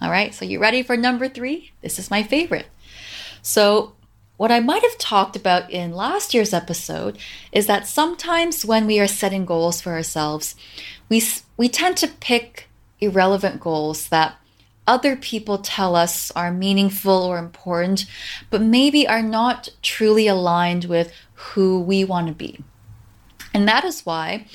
All 0.00 0.10
right, 0.10 0.34
so 0.34 0.44
you 0.44 0.58
ready 0.60 0.82
for 0.82 0.96
number 0.96 1.28
three? 1.28 1.72
This 1.80 1.98
is 1.98 2.10
my 2.10 2.22
favorite. 2.22 2.66
So, 3.42 3.95
what 4.36 4.52
I 4.52 4.60
might 4.60 4.82
have 4.82 4.98
talked 4.98 5.36
about 5.36 5.70
in 5.70 5.92
last 5.92 6.34
year's 6.34 6.52
episode 6.52 7.18
is 7.52 7.66
that 7.66 7.86
sometimes 7.86 8.64
when 8.64 8.86
we 8.86 9.00
are 9.00 9.06
setting 9.06 9.46
goals 9.46 9.80
for 9.80 9.92
ourselves, 9.92 10.54
we, 11.08 11.22
we 11.56 11.68
tend 11.68 11.96
to 11.98 12.08
pick 12.08 12.68
irrelevant 13.00 13.60
goals 13.60 14.08
that 14.08 14.36
other 14.86 15.16
people 15.16 15.58
tell 15.58 15.96
us 15.96 16.30
are 16.32 16.52
meaningful 16.52 17.12
or 17.12 17.38
important, 17.38 18.06
but 18.50 18.62
maybe 18.62 19.08
are 19.08 19.22
not 19.22 19.68
truly 19.82 20.28
aligned 20.28 20.84
with 20.84 21.12
who 21.34 21.80
we 21.80 22.04
want 22.04 22.28
to 22.28 22.32
be. 22.32 22.62
And 23.52 23.66
that 23.66 23.84
is 23.84 24.04
why 24.04 24.46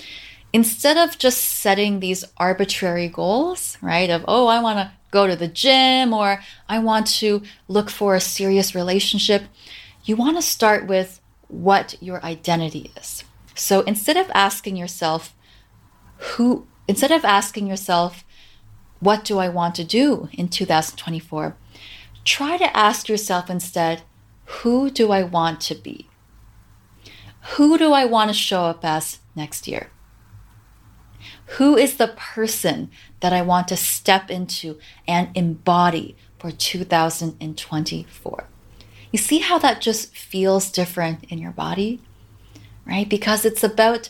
instead 0.54 0.98
of 0.98 1.18
just 1.18 1.42
setting 1.42 2.00
these 2.00 2.26
arbitrary 2.38 3.08
goals, 3.08 3.78
right, 3.82 4.10
of, 4.10 4.26
oh, 4.28 4.48
I 4.48 4.62
want 4.62 4.80
to 4.80 4.92
go 5.12 5.28
to 5.28 5.36
the 5.36 5.48
gym 5.48 6.14
or 6.14 6.42
I 6.68 6.80
want 6.80 7.08
to 7.08 7.44
look 7.68 7.90
for 7.90 8.16
a 8.16 8.22
serious 8.22 8.74
relationship, 8.74 9.44
you 10.04 10.16
want 10.16 10.38
to 10.38 10.42
start 10.42 10.88
with 10.88 11.22
what 11.48 11.96
your 12.02 12.24
identity 12.26 12.92
is. 12.98 13.24
So 13.54 13.82
instead 13.82 14.18
of 14.18 14.32
asking 14.34 14.78
yourself, 14.78 15.36
who, 16.18 16.66
instead 16.88 17.12
of 17.12 17.26
asking 17.26 17.68
yourself, 17.68 18.24
what 19.00 19.26
do 19.26 19.40
I 19.40 19.50
want 19.50 19.76
to 19.76 19.84
do 19.84 20.30
in 20.32 20.48
2024? 20.48 21.56
Try 22.24 22.58
to 22.58 22.78
ask 22.78 23.10
yourself 23.10 23.50
instead, 23.50 24.04
who 24.46 24.90
do 24.90 25.12
I 25.12 25.24
want 25.24 25.60
to 25.62 25.76
be? 25.76 26.08
Who 27.56 27.78
do 27.78 27.94
I 27.94 28.06
want 28.06 28.30
to 28.30 28.34
show 28.34 28.64
up 28.64 28.86
as 28.86 29.20
next 29.36 29.68
year? 29.68 29.90
Who 31.58 31.76
is 31.76 31.98
the 31.98 32.10
person 32.10 32.92
that 33.22 33.34
I 33.34 33.42
want 33.42 33.68
to 33.70 33.78
step 33.78 34.30
into 34.30 34.78
and 35.08 35.30
embody 35.36 36.16
for 36.38 36.52
2024? 36.52 38.48
You 39.12 39.20
see 39.20 39.40
how 39.40 39.58
that 39.60 39.82
just 39.82 40.16
feels 40.16 40.72
different 40.72 41.24
in 41.26 41.40
your 41.40 41.52
body? 41.52 42.02
Right? 42.86 43.08
Because 43.08 43.46
it's 43.46 43.64
about 43.64 44.10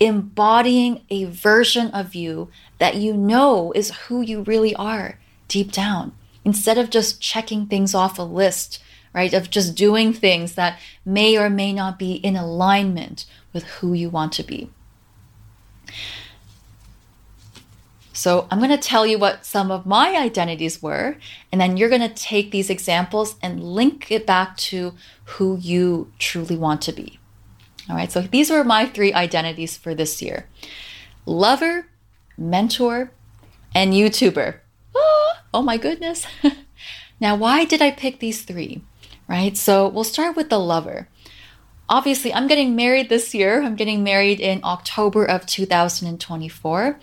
embodying 0.00 1.04
a 1.10 1.24
version 1.24 1.88
of 1.88 2.14
you 2.14 2.48
that 2.78 2.96
you 2.96 3.14
know 3.14 3.72
is 3.74 3.90
who 3.90 4.20
you 4.20 4.42
really 4.42 4.74
are 4.76 5.18
deep 5.48 5.72
down, 5.72 6.12
instead 6.44 6.78
of 6.78 6.90
just 6.90 7.20
checking 7.20 7.66
things 7.66 7.94
off 7.94 8.18
a 8.18 8.22
list, 8.22 8.82
right? 9.14 9.32
Of 9.32 9.50
just 9.50 9.74
doing 9.74 10.12
things 10.12 10.54
that 10.54 10.78
may 11.04 11.36
or 11.36 11.50
may 11.50 11.72
not 11.72 11.98
be 11.98 12.12
in 12.12 12.36
alignment 12.36 13.26
with 13.52 13.64
who 13.64 13.92
you 13.92 14.10
want 14.10 14.32
to 14.34 14.42
be. 14.42 14.70
So, 18.18 18.48
I'm 18.50 18.58
going 18.58 18.70
to 18.70 18.76
tell 18.76 19.06
you 19.06 19.16
what 19.16 19.46
some 19.46 19.70
of 19.70 19.86
my 19.86 20.16
identities 20.16 20.82
were, 20.82 21.18
and 21.52 21.60
then 21.60 21.76
you're 21.76 21.88
going 21.88 22.00
to 22.00 22.08
take 22.08 22.50
these 22.50 22.68
examples 22.68 23.36
and 23.40 23.62
link 23.62 24.10
it 24.10 24.26
back 24.26 24.56
to 24.56 24.94
who 25.24 25.56
you 25.58 26.10
truly 26.18 26.56
want 26.56 26.82
to 26.82 26.92
be. 26.92 27.20
All 27.88 27.94
right, 27.94 28.10
so 28.10 28.22
these 28.22 28.50
were 28.50 28.64
my 28.64 28.86
three 28.86 29.12
identities 29.14 29.76
for 29.76 29.94
this 29.94 30.20
year 30.20 30.46
lover, 31.26 31.86
mentor, 32.36 33.12
and 33.72 33.92
YouTuber. 33.92 34.56
Oh, 34.96 35.32
oh 35.54 35.62
my 35.62 35.76
goodness. 35.76 36.26
now, 37.20 37.36
why 37.36 37.64
did 37.64 37.80
I 37.80 37.92
pick 37.92 38.18
these 38.18 38.42
three? 38.42 38.82
Right, 39.28 39.56
so 39.56 39.86
we'll 39.86 40.02
start 40.02 40.34
with 40.34 40.50
the 40.50 40.58
lover. 40.58 41.06
Obviously, 41.88 42.34
I'm 42.34 42.48
getting 42.48 42.74
married 42.74 43.10
this 43.10 43.32
year. 43.32 43.62
I'm 43.62 43.76
getting 43.76 44.02
married 44.02 44.40
in 44.40 44.60
October 44.64 45.24
of 45.24 45.46
2024. 45.46 46.98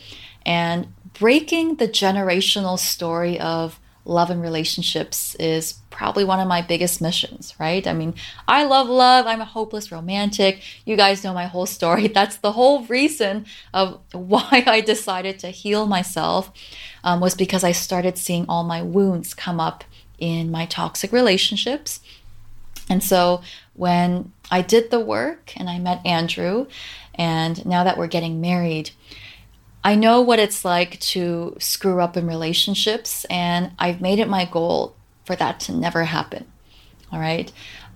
And 0.46 0.88
breaking 1.20 1.76
the 1.76 1.88
generational 1.88 2.78
story 2.78 3.40
of 3.40 3.80
love 4.06 4.30
and 4.30 4.42
relationships 4.42 5.36
is 5.36 5.80
probably 5.90 6.24
one 6.24 6.40
of 6.40 6.48
my 6.48 6.62
biggest 6.62 7.02
missions, 7.02 7.56
right? 7.60 7.88
I 7.88 7.94
mean, 7.94 8.14
I 8.48 8.66
love 8.66 8.88
love. 8.88 9.26
I'm 9.26 9.42
a 9.42 9.46
hopeless 9.46 9.92
romantic. 9.92 10.62
You 10.86 10.96
guys 10.96 11.24
know 11.24 11.34
my 11.34 11.48
whole 11.48 11.66
story. 11.66 12.08
That's 12.14 12.38
the 12.38 12.52
whole 12.52 12.86
reason 12.86 13.46
of 13.74 14.00
why 14.12 14.64
I 14.68 14.82
decided 14.82 15.40
to 15.40 15.48
heal 15.48 15.88
myself 15.88 16.52
um, 17.04 17.20
was 17.20 17.34
because 17.34 17.64
I 17.64 17.72
started 17.72 18.18
seeing 18.18 18.46
all 18.48 18.64
my 18.64 18.82
wounds 18.82 19.34
come 19.34 19.60
up 19.60 19.84
in 20.20 20.52
my 20.52 20.66
toxic 20.66 21.12
relationships. 21.12 22.00
And 22.88 23.04
so 23.04 23.42
when 23.74 24.32
I 24.52 24.62
did 24.62 24.92
the 24.92 25.00
work 25.00 25.54
and 25.58 25.70
I 25.70 25.80
met 25.80 26.06
Andrew, 26.06 26.68
and 27.16 27.66
now 27.66 27.84
that 27.84 27.98
we're 27.98 28.08
getting 28.08 28.40
married, 28.40 28.92
I 29.86 29.94
know 29.94 30.20
what 30.20 30.40
it's 30.40 30.66
like 30.66 31.00
to 31.12 31.56
screw 31.60 32.02
up 32.02 32.18
in 32.18 32.26
relationships, 32.26 33.24
and 33.26 33.72
I've 33.78 34.02
made 34.02 34.18
it 34.18 34.28
my 34.28 34.46
goal 34.46 34.96
for 35.26 35.36
that 35.36 35.60
to 35.62 35.74
never 35.74 36.06
happen. 36.06 36.52
All 37.12 37.20
right. 37.20 37.52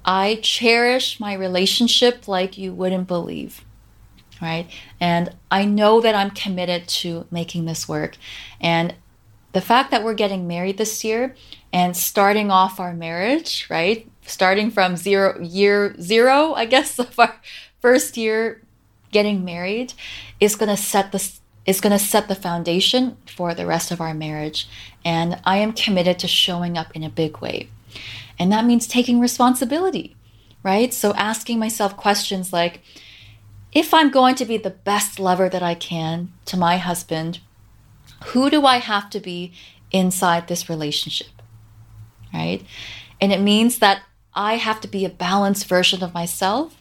I 0.05 0.39
cherish 0.43 1.19
my 1.19 1.33
relationship 1.33 2.27
like 2.27 2.59
you 2.59 2.73
wouldn't 2.73 3.07
believe. 3.07 3.65
Right. 4.39 4.69
And 5.01 5.35
I 5.49 5.65
know 5.65 5.99
that 5.99 6.13
I'm 6.13 6.29
committed 6.29 6.87
to 6.99 7.25
making 7.31 7.65
this 7.65 7.89
work. 7.89 8.17
And 8.61 8.93
the 9.53 9.59
fact 9.59 9.89
that 9.89 10.03
we're 10.03 10.13
getting 10.13 10.47
married 10.47 10.77
this 10.77 11.03
year 11.03 11.35
and 11.73 11.97
starting 11.97 12.51
off 12.51 12.79
our 12.79 12.93
marriage, 12.93 13.65
right? 13.67 14.07
Starting 14.21 14.69
from 14.69 14.95
zero, 14.95 15.41
year 15.41 15.99
zero, 15.99 16.53
I 16.53 16.65
guess, 16.65 16.99
of 16.99 17.17
our 17.17 17.35
first 17.81 18.15
year 18.15 18.61
getting 19.11 19.43
married 19.43 19.93
is 20.39 20.55
going 20.55 20.69
to 20.69 20.77
set 20.77 21.11
the 21.11 21.39
is 21.69 21.81
going 21.81 21.91
to 21.91 22.03
set 22.03 22.27
the 22.27 22.35
foundation 22.35 23.15
for 23.27 23.53
the 23.53 23.65
rest 23.67 23.91
of 23.91 24.01
our 24.01 24.13
marriage. 24.13 24.67
And 25.05 25.39
I 25.45 25.57
am 25.57 25.71
committed 25.71 26.17
to 26.19 26.27
showing 26.27 26.79
up 26.79 26.95
in 26.95 27.03
a 27.03 27.09
big 27.09 27.37
way. 27.37 27.69
And 28.39 28.51
that 28.51 28.65
means 28.65 28.87
taking 28.87 29.19
responsibility, 29.19 30.15
right? 30.63 30.91
So 30.91 31.13
asking 31.13 31.59
myself 31.59 31.95
questions 31.95 32.51
like 32.51 32.81
if 33.71 33.93
I'm 33.93 34.09
going 34.09 34.33
to 34.35 34.45
be 34.45 34.57
the 34.57 34.71
best 34.71 35.19
lover 35.19 35.47
that 35.47 35.61
I 35.61 35.75
can 35.75 36.33
to 36.45 36.57
my 36.57 36.77
husband, 36.77 37.39
who 38.27 38.49
do 38.49 38.65
I 38.65 38.77
have 38.77 39.11
to 39.11 39.19
be 39.19 39.53
inside 39.91 40.47
this 40.47 40.69
relationship? 40.69 41.27
Right? 42.33 42.65
And 43.21 43.31
it 43.31 43.41
means 43.41 43.77
that 43.77 44.01
I 44.33 44.55
have 44.55 44.81
to 44.81 44.87
be 44.87 45.05
a 45.05 45.09
balanced 45.09 45.67
version 45.67 46.03
of 46.03 46.15
myself 46.15 46.78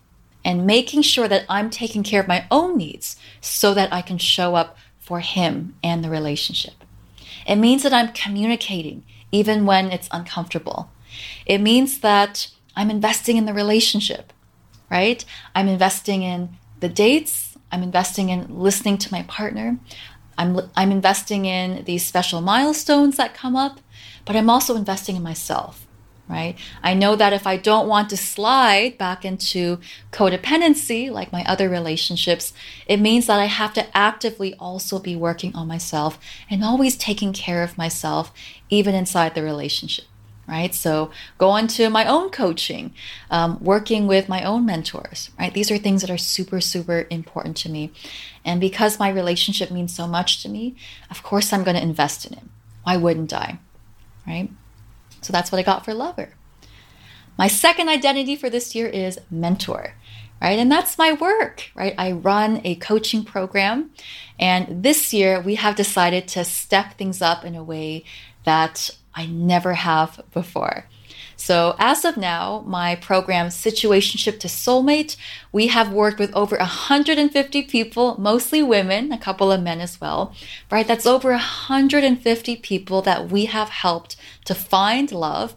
and 0.48 0.66
making 0.66 1.02
sure 1.02 1.28
that 1.28 1.44
I'm 1.46 1.68
taking 1.68 2.02
care 2.02 2.22
of 2.22 2.26
my 2.26 2.46
own 2.50 2.78
needs 2.78 3.16
so 3.42 3.74
that 3.74 3.92
I 3.92 4.00
can 4.00 4.16
show 4.16 4.54
up 4.54 4.78
for 4.98 5.20
him 5.20 5.74
and 5.84 6.02
the 6.02 6.08
relationship. 6.08 6.72
It 7.46 7.56
means 7.56 7.82
that 7.82 7.92
I'm 7.92 8.14
communicating 8.14 9.04
even 9.30 9.66
when 9.66 9.92
it's 9.92 10.08
uncomfortable. 10.10 10.90
It 11.44 11.58
means 11.58 12.00
that 12.00 12.50
I'm 12.74 12.90
investing 12.90 13.36
in 13.36 13.44
the 13.44 13.52
relationship, 13.52 14.32
right? 14.90 15.22
I'm 15.54 15.68
investing 15.68 16.22
in 16.22 16.56
the 16.80 16.88
dates, 16.88 17.58
I'm 17.70 17.82
investing 17.82 18.30
in 18.30 18.58
listening 18.58 18.96
to 18.98 19.12
my 19.12 19.24
partner. 19.24 19.78
I'm, 20.38 20.58
I'm 20.74 20.92
investing 20.92 21.44
in 21.44 21.84
these 21.84 22.06
special 22.06 22.40
milestones 22.40 23.18
that 23.18 23.34
come 23.34 23.54
up, 23.54 23.80
but 24.24 24.34
I'm 24.34 24.48
also 24.48 24.76
investing 24.76 25.14
in 25.14 25.22
myself 25.22 25.87
right? 26.28 26.56
I 26.82 26.94
know 26.94 27.16
that 27.16 27.32
if 27.32 27.46
I 27.46 27.56
don't 27.56 27.88
want 27.88 28.10
to 28.10 28.16
slide 28.16 28.98
back 28.98 29.24
into 29.24 29.78
codependency, 30.12 31.10
like 31.10 31.32
my 31.32 31.42
other 31.44 31.68
relationships, 31.68 32.52
it 32.86 33.00
means 33.00 33.26
that 33.26 33.40
I 33.40 33.46
have 33.46 33.72
to 33.74 33.96
actively 33.96 34.54
also 34.54 34.98
be 34.98 35.16
working 35.16 35.54
on 35.54 35.66
myself 35.66 36.18
and 36.50 36.62
always 36.62 36.96
taking 36.96 37.32
care 37.32 37.62
of 37.62 37.78
myself, 37.78 38.32
even 38.68 38.94
inside 38.94 39.34
the 39.34 39.42
relationship. 39.42 40.04
Right, 40.46 40.74
so 40.74 41.10
going 41.36 41.66
to 41.66 41.90
my 41.90 42.06
own 42.06 42.30
coaching, 42.30 42.94
um, 43.30 43.62
working 43.62 44.06
with 44.06 44.30
my 44.30 44.42
own 44.42 44.64
mentors. 44.64 45.28
Right, 45.38 45.52
these 45.52 45.70
are 45.70 45.76
things 45.76 46.00
that 46.00 46.08
are 46.08 46.16
super, 46.16 46.62
super 46.62 47.06
important 47.10 47.54
to 47.58 47.68
me, 47.68 47.92
and 48.46 48.58
because 48.58 48.98
my 48.98 49.10
relationship 49.10 49.70
means 49.70 49.94
so 49.94 50.06
much 50.06 50.42
to 50.42 50.48
me, 50.48 50.74
of 51.10 51.22
course 51.22 51.52
I'm 51.52 51.64
going 51.64 51.76
to 51.76 51.82
invest 51.82 52.24
in 52.24 52.32
it. 52.32 52.44
Why 52.84 52.96
wouldn't 52.96 53.34
I? 53.34 53.58
Right. 54.26 54.48
So 55.20 55.32
that's 55.32 55.50
what 55.50 55.58
I 55.58 55.62
got 55.62 55.84
for 55.84 55.94
lover. 55.94 56.30
My 57.36 57.46
second 57.46 57.88
identity 57.88 58.34
for 58.34 58.50
this 58.50 58.74
year 58.74 58.88
is 58.88 59.20
mentor, 59.30 59.94
right? 60.42 60.58
And 60.58 60.70
that's 60.70 60.98
my 60.98 61.12
work, 61.12 61.70
right? 61.74 61.94
I 61.96 62.12
run 62.12 62.60
a 62.64 62.74
coaching 62.76 63.24
program. 63.24 63.90
And 64.38 64.82
this 64.82 65.12
year 65.12 65.40
we 65.40 65.54
have 65.54 65.76
decided 65.76 66.26
to 66.28 66.44
step 66.44 66.94
things 66.94 67.22
up 67.22 67.44
in 67.44 67.54
a 67.54 67.62
way 67.62 68.04
that 68.44 68.90
I 69.14 69.26
never 69.26 69.74
have 69.74 70.20
before. 70.32 70.86
So, 71.48 71.76
as 71.78 72.04
of 72.04 72.18
now, 72.18 72.62
my 72.66 72.94
program, 72.94 73.46
Situationship 73.46 74.38
to 74.40 74.48
Soulmate, 74.48 75.16
we 75.50 75.68
have 75.68 75.90
worked 75.90 76.18
with 76.18 76.30
over 76.36 76.58
150 76.58 77.62
people, 77.62 78.16
mostly 78.20 78.62
women, 78.62 79.12
a 79.12 79.16
couple 79.16 79.50
of 79.50 79.62
men 79.62 79.80
as 79.80 79.98
well, 79.98 80.34
right? 80.70 80.86
That's 80.86 81.06
over 81.06 81.30
150 81.30 82.56
people 82.56 83.00
that 83.00 83.30
we 83.30 83.46
have 83.46 83.70
helped 83.70 84.16
to 84.44 84.54
find 84.54 85.10
love. 85.10 85.54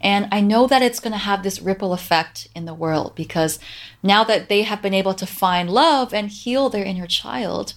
And 0.00 0.26
I 0.32 0.40
know 0.40 0.66
that 0.68 0.80
it's 0.80 1.00
going 1.00 1.12
to 1.12 1.18
have 1.18 1.42
this 1.42 1.60
ripple 1.60 1.92
effect 1.92 2.48
in 2.54 2.64
the 2.64 2.72
world 2.72 3.14
because 3.14 3.58
now 4.02 4.24
that 4.24 4.48
they 4.48 4.62
have 4.62 4.80
been 4.80 4.94
able 4.94 5.12
to 5.12 5.26
find 5.26 5.68
love 5.68 6.14
and 6.14 6.30
heal 6.30 6.70
their 6.70 6.86
inner 6.86 7.06
child, 7.06 7.74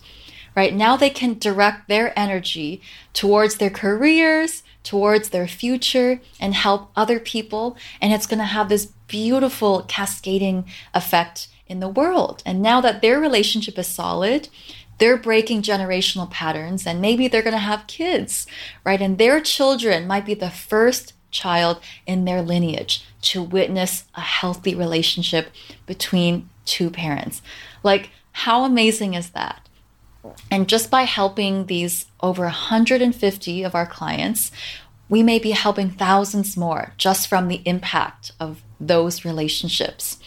right 0.56 0.74
now 0.74 0.96
they 0.96 1.10
can 1.10 1.38
direct 1.38 1.90
their 1.90 2.18
energy 2.18 2.82
towards 3.12 3.56
their 3.56 3.70
careers, 3.70 4.64
towards 4.90 5.30
their 5.30 5.48
future 5.48 6.20
and 6.40 6.56
help 6.56 6.90
other 6.96 7.20
people. 7.20 7.78
And 8.02 8.12
it's 8.12 8.26
going 8.26 8.40
to 8.40 8.44
have 8.44 8.70
this 8.70 8.88
beautiful 9.08 9.84
cascading 9.88 10.66
effect 10.96 11.48
in 11.68 11.80
the 11.80 11.88
world. 11.88 12.42
And 12.44 12.60
now 12.60 12.82
that 12.82 13.04
their 13.04 13.20
relationship 13.20 13.78
is 13.78 13.86
solid, 13.86 14.50
they're 14.98 15.16
breaking 15.16 15.62
generational 15.62 16.28
patterns 16.32 16.88
and 16.88 17.00
maybe 17.00 17.28
they're 17.28 17.44
going 17.44 17.54
to 17.54 17.60
have 17.60 17.86
kids, 17.86 18.48
right? 18.84 19.00
And 19.00 19.20
their 19.20 19.40
children 19.40 20.08
might 20.08 20.26
be 20.26 20.34
the 20.34 20.50
first 20.50 21.14
child 21.30 21.80
in 22.08 22.26
their 22.26 22.42
lineage 22.42 23.06
to 23.22 23.44
witness 23.44 24.06
a 24.16 24.22
healthy 24.22 24.74
relationship 24.74 25.52
between 25.86 26.50
two 26.66 26.90
parents. 26.90 27.44
Like, 27.84 28.10
how 28.32 28.64
amazing 28.64 29.14
is 29.14 29.30
that? 29.32 29.69
And 30.52 30.68
just 30.68 30.92
by 30.92 31.04
helping 31.04 31.66
these 31.66 32.06
over 32.22 32.44
150 32.44 33.64
of 33.64 33.76
our 33.76 33.86
clients, 33.86 34.52
we 35.08 35.24
may 35.24 35.40
be 35.40 35.52
helping 35.52 35.90
thousands 35.90 36.56
more 36.56 36.94
just 36.98 37.28
from 37.28 37.48
the 37.48 37.62
impact 37.66 38.32
of 38.40 38.62
those 38.80 39.26
relationships, 39.26 40.20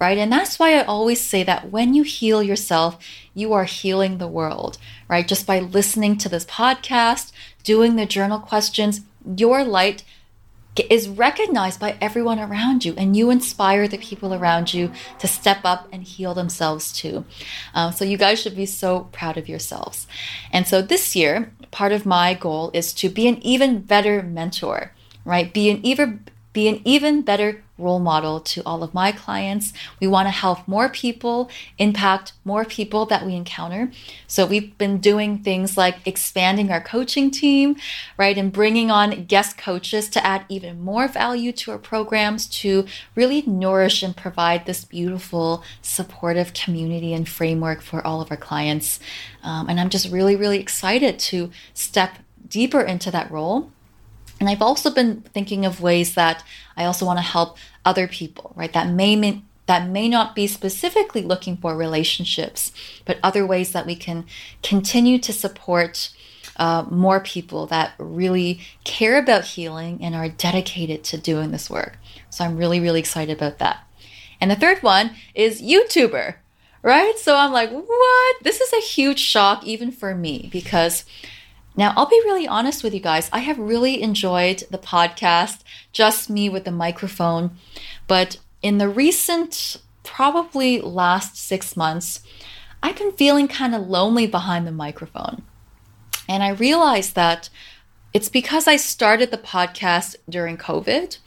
right? 0.00 0.18
And 0.18 0.30
that's 0.32 0.58
why 0.58 0.74
I 0.78 0.84
always 0.84 1.20
say 1.20 1.42
that 1.44 1.70
when 1.70 1.94
you 1.94 2.02
heal 2.02 2.42
yourself, 2.42 2.98
you 3.34 3.52
are 3.52 3.64
healing 3.64 4.18
the 4.18 4.28
world, 4.28 4.78
right? 5.08 5.26
Just 5.26 5.46
by 5.46 5.60
listening 5.60 6.18
to 6.18 6.28
this 6.28 6.44
podcast, 6.44 7.32
doing 7.64 7.96
the 7.96 8.06
journal 8.06 8.38
questions, 8.38 9.00
your 9.36 9.64
light 9.64 10.04
is 10.80 11.08
recognized 11.08 11.80
by 11.80 11.96
everyone 12.00 12.38
around 12.38 12.84
you, 12.84 12.94
and 12.96 13.16
you 13.16 13.30
inspire 13.30 13.88
the 13.88 13.98
people 13.98 14.34
around 14.34 14.72
you 14.72 14.92
to 15.18 15.26
step 15.26 15.60
up 15.64 15.88
and 15.92 16.02
heal 16.02 16.34
themselves 16.34 16.92
too. 16.92 17.24
Um, 17.74 17.92
so, 17.92 18.04
you 18.04 18.16
guys 18.16 18.40
should 18.40 18.56
be 18.56 18.66
so 18.66 19.08
proud 19.12 19.36
of 19.36 19.48
yourselves. 19.48 20.06
And 20.52 20.66
so, 20.66 20.82
this 20.82 21.14
year, 21.14 21.52
part 21.70 21.92
of 21.92 22.06
my 22.06 22.34
goal 22.34 22.70
is 22.74 22.92
to 22.94 23.08
be 23.08 23.28
an 23.28 23.42
even 23.42 23.80
better 23.80 24.22
mentor, 24.22 24.92
right? 25.24 25.52
Be 25.52 25.70
an 25.70 25.84
even 25.84 26.24
be 26.52 26.68
an 26.68 26.80
even 26.84 27.22
better 27.22 27.62
role 27.78 28.00
model 28.00 28.40
to 28.40 28.62
all 28.66 28.82
of 28.82 28.92
my 28.92 29.12
clients. 29.12 29.72
We 30.00 30.06
want 30.06 30.26
to 30.26 30.30
help 30.30 30.66
more 30.66 30.88
people, 30.88 31.50
impact 31.78 32.32
more 32.44 32.64
people 32.64 33.06
that 33.06 33.24
we 33.24 33.34
encounter. 33.34 33.90
So 34.26 34.44
we've 34.44 34.76
been 34.76 34.98
doing 34.98 35.38
things 35.38 35.76
like 35.76 35.96
expanding 36.04 36.70
our 36.70 36.80
coaching 36.80 37.30
team, 37.30 37.76
right? 38.16 38.36
And 38.36 38.52
bringing 38.52 38.90
on 38.90 39.24
guest 39.24 39.56
coaches 39.56 40.08
to 40.10 40.26
add 40.26 40.44
even 40.48 40.80
more 40.80 41.08
value 41.08 41.52
to 41.52 41.70
our 41.72 41.78
programs 41.78 42.46
to 42.48 42.86
really 43.14 43.42
nourish 43.42 44.02
and 44.02 44.16
provide 44.16 44.66
this 44.66 44.84
beautiful, 44.84 45.62
supportive 45.80 46.52
community 46.52 47.14
and 47.14 47.28
framework 47.28 47.80
for 47.80 48.04
all 48.06 48.20
of 48.20 48.30
our 48.30 48.36
clients. 48.36 49.00
Um, 49.42 49.68
and 49.68 49.80
I'm 49.80 49.88
just 49.88 50.10
really, 50.10 50.36
really 50.36 50.58
excited 50.58 51.18
to 51.20 51.50
step 51.74 52.18
deeper 52.48 52.80
into 52.80 53.10
that 53.10 53.30
role 53.30 53.70
and 54.40 54.48
I've 54.48 54.62
also 54.62 54.90
been 54.90 55.22
thinking 55.22 55.64
of 55.64 55.80
ways 55.80 56.14
that 56.14 56.44
I 56.76 56.84
also 56.84 57.04
want 57.04 57.18
to 57.18 57.24
help 57.24 57.56
other 57.84 58.06
people, 58.06 58.52
right? 58.56 58.72
That 58.72 58.88
may 58.88 59.42
that 59.66 59.86
may 59.86 60.08
not 60.08 60.34
be 60.34 60.46
specifically 60.46 61.20
looking 61.22 61.56
for 61.58 61.76
relationships, 61.76 62.72
but 63.04 63.18
other 63.22 63.46
ways 63.46 63.72
that 63.72 63.84
we 63.84 63.94
can 63.94 64.24
continue 64.62 65.18
to 65.18 65.32
support 65.32 66.10
uh, 66.56 66.84
more 66.90 67.20
people 67.20 67.66
that 67.66 67.92
really 67.98 68.60
care 68.84 69.18
about 69.18 69.44
healing 69.44 69.98
and 70.02 70.14
are 70.14 70.28
dedicated 70.28 71.04
to 71.04 71.18
doing 71.18 71.50
this 71.50 71.68
work. 71.68 71.98
So 72.30 72.44
I'm 72.44 72.56
really, 72.56 72.80
really 72.80 73.00
excited 73.00 73.36
about 73.36 73.58
that. 73.58 73.86
And 74.40 74.50
the 74.50 74.56
third 74.56 74.82
one 74.82 75.10
is 75.34 75.60
YouTuber, 75.60 76.36
right? 76.82 77.18
So 77.18 77.36
I'm 77.36 77.52
like, 77.52 77.70
what? 77.70 78.36
This 78.42 78.60
is 78.60 78.72
a 78.72 78.80
huge 78.86 79.20
shock 79.20 79.64
even 79.64 79.90
for 79.92 80.14
me 80.14 80.48
because 80.50 81.04
now, 81.78 81.94
I'll 81.96 82.06
be 82.06 82.20
really 82.24 82.48
honest 82.48 82.82
with 82.82 82.92
you 82.92 82.98
guys. 82.98 83.30
I 83.32 83.38
have 83.38 83.56
really 83.56 84.02
enjoyed 84.02 84.64
the 84.68 84.78
podcast, 84.78 85.60
just 85.92 86.28
me 86.28 86.48
with 86.48 86.64
the 86.64 86.72
microphone. 86.72 87.52
But 88.08 88.38
in 88.62 88.78
the 88.78 88.88
recent, 88.88 89.76
probably 90.02 90.80
last 90.80 91.36
six 91.36 91.76
months, 91.76 92.20
I've 92.82 92.96
been 92.96 93.12
feeling 93.12 93.46
kind 93.46 93.76
of 93.76 93.86
lonely 93.86 94.26
behind 94.26 94.66
the 94.66 94.72
microphone. 94.72 95.42
And 96.28 96.42
I 96.42 96.48
realized 96.48 97.14
that 97.14 97.48
it's 98.12 98.28
because 98.28 98.66
I 98.66 98.74
started 98.74 99.30
the 99.30 99.38
podcast 99.38 100.16
during 100.28 100.56
COVID 100.56 101.18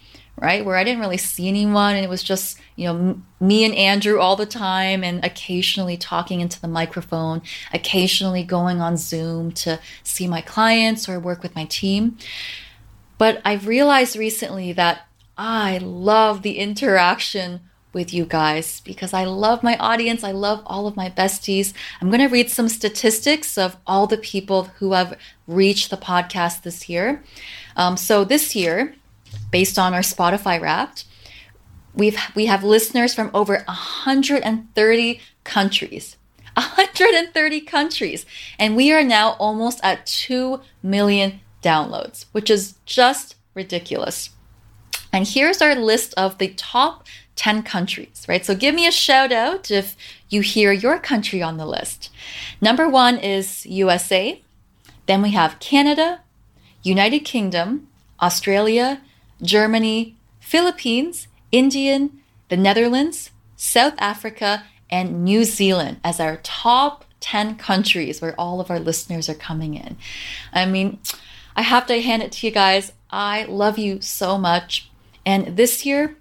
right? 0.42 0.66
Where 0.66 0.76
I 0.76 0.84
didn't 0.84 1.02
really 1.02 1.18
see 1.18 1.48
anyone 1.48 1.96
and 1.96 2.04
it 2.04 2.10
was 2.10 2.24
just, 2.24 2.58
you 2.76 2.86
know, 2.86 3.22
me 3.40 3.64
and 3.64 3.76
Andrew 3.76 4.20
all 4.20 4.36
the 4.36 4.48
time 4.48 5.04
and 5.04 5.24
occasionally 5.24 5.98
talking 5.98 6.42
into 6.42 6.60
the 6.60 6.68
microphone, 6.68 7.44
occasionally 7.72 8.44
going 8.44 8.82
on 8.82 8.98
Zoom 8.98 9.52
to 9.52 9.80
see 10.04 10.28
my 10.28 10.42
clients 10.42 11.08
or 11.08 11.20
work 11.20 11.44
with 11.44 11.56
my 11.56 11.66
team. 11.66 12.18
But 13.20 13.40
I've 13.46 13.68
realized 13.68 14.16
recently 14.16 14.74
that 14.74 15.08
I 15.38 15.78
love 15.78 16.42
the 16.42 16.58
interaction 16.58 17.62
with 17.94 18.14
you 18.14 18.26
guys 18.26 18.80
because 18.82 19.14
I 19.14 19.26
love 19.26 19.62
my 19.62 19.78
audience. 19.78 20.24
I 20.24 20.32
love 20.32 20.64
all 20.66 20.88
of 20.88 20.96
my 20.96 21.10
besties. 21.10 21.74
I'm 22.02 22.10
going 22.10 22.22
to 22.22 22.28
read 22.28 22.50
some 22.50 22.70
statistics 22.70 23.58
of 23.60 23.78
all 23.86 24.08
the 24.08 24.18
people 24.18 24.64
who 24.80 24.94
have 24.94 25.20
reached 25.46 25.92
the 25.92 25.98
podcast 25.98 26.64
this 26.64 26.90
year. 26.90 27.24
Um, 27.76 27.98
so 27.98 28.24
this 28.24 28.56
year, 28.56 28.96
based 29.52 29.78
on 29.78 29.94
our 29.94 30.02
Spotify 30.02 30.60
Wrapped. 30.60 31.06
We've 31.94 32.18
we 32.36 32.46
have 32.46 32.64
listeners 32.64 33.14
from 33.14 33.32
over 33.34 33.64
130 33.66 35.20
countries. 35.44 36.18
130 36.56 37.62
countries. 37.62 38.26
And 38.60 38.76
we 38.76 38.92
are 38.92 39.04
now 39.04 39.32
almost 39.40 39.80
at 39.84 40.06
2 40.06 40.62
million 40.84 41.40
downloads, 41.62 42.26
which 42.32 42.50
is 42.50 42.76
just 42.86 43.36
ridiculous. 43.54 44.32
And 45.14 45.28
here's 45.28 45.62
our 45.62 45.76
list 45.76 46.14
of 46.16 46.38
the 46.38 46.50
top 46.56 47.06
10 47.36 47.64
countries, 47.64 48.26
right? 48.28 48.46
So 48.46 48.56
give 48.56 48.76
me 48.76 48.88
a 48.88 48.92
shout 48.92 49.32
out 49.32 49.72
if 49.72 49.96
you 50.30 50.42
hear 50.42 50.72
your 50.72 51.00
country 51.00 51.42
on 51.42 51.58
the 51.58 51.66
list. 51.66 52.10
Number 52.62 52.88
one 52.88 53.18
is 53.18 53.66
USA. 53.66 54.42
Then 55.08 55.22
we 55.22 55.32
have 55.32 55.60
Canada, 55.60 56.22
United 56.84 57.22
Kingdom, 57.22 57.88
Australia, 58.22 59.02
Germany, 59.42 60.16
Philippines, 60.40 61.28
Indian, 61.52 62.20
the 62.50 62.58
Netherlands, 62.58 63.32
South 63.56 63.94
Africa, 63.98 64.64
and 64.90 65.24
New 65.24 65.44
Zealand 65.44 66.00
as 66.04 66.20
our 66.20 66.38
top 66.44 67.06
10 67.22 67.56
countries 67.56 68.22
where 68.22 68.36
all 68.40 68.60
of 68.60 68.70
our 68.70 68.80
listeners 68.80 69.30
are 69.30 69.36
coming 69.36 69.76
in. 69.76 69.96
I 70.52 70.66
mean, 70.66 71.00
I 71.56 71.62
have 71.62 71.86
to 71.88 72.02
hand 72.02 72.24
it 72.24 72.32
to 72.34 72.48
you 72.48 72.52
guys. 72.52 72.92
I 73.10 73.46
love 73.46 73.78
you 73.78 74.02
so 74.02 74.38
much. 74.38 74.90
And 75.26 75.56
this 75.56 75.86
year, 75.86 76.18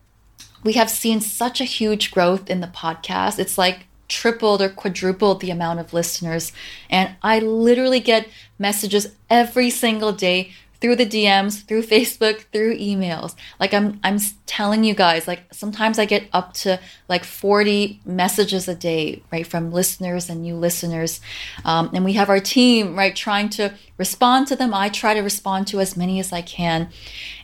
we 0.62 0.74
have 0.74 0.90
seen 0.90 1.20
such 1.20 1.60
a 1.60 1.64
huge 1.64 2.10
growth 2.10 2.50
in 2.50 2.60
the 2.60 2.66
podcast. 2.66 3.38
It's 3.38 3.56
like 3.56 3.86
tripled 4.08 4.60
or 4.60 4.68
quadrupled 4.68 5.40
the 5.40 5.50
amount 5.50 5.80
of 5.80 5.92
listeners. 5.92 6.52
And 6.90 7.14
I 7.22 7.38
literally 7.38 8.00
get 8.00 8.28
messages 8.58 9.14
every 9.30 9.70
single 9.70 10.12
day 10.12 10.52
through 10.80 10.96
the 10.96 11.06
DMs, 11.06 11.64
through 11.64 11.82
Facebook, 11.82 12.44
through 12.52 12.76
emails. 12.78 13.34
Like 13.58 13.74
I'm 13.74 14.00
I'm 14.02 14.18
telling 14.46 14.84
you 14.84 14.94
guys, 14.94 15.28
like 15.28 15.42
sometimes 15.52 15.98
I 15.98 16.06
get 16.06 16.24
up 16.32 16.54
to 16.54 16.80
like 17.08 17.24
40 17.24 18.00
messages 18.04 18.66
a 18.66 18.74
day, 18.74 19.22
right, 19.30 19.46
from 19.46 19.72
listeners 19.72 20.30
and 20.30 20.42
new 20.42 20.56
listeners. 20.56 21.20
Um, 21.64 21.90
and 21.92 22.04
we 22.04 22.14
have 22.14 22.30
our 22.30 22.40
team, 22.40 22.96
right, 22.96 23.14
trying 23.14 23.50
to 23.50 23.74
respond 23.98 24.46
to 24.48 24.56
them. 24.56 24.72
I 24.72 24.88
try 24.88 25.14
to 25.14 25.20
respond 25.20 25.66
to 25.68 25.80
as 25.80 25.96
many 25.96 26.18
as 26.18 26.32
I 26.32 26.42
can. 26.42 26.88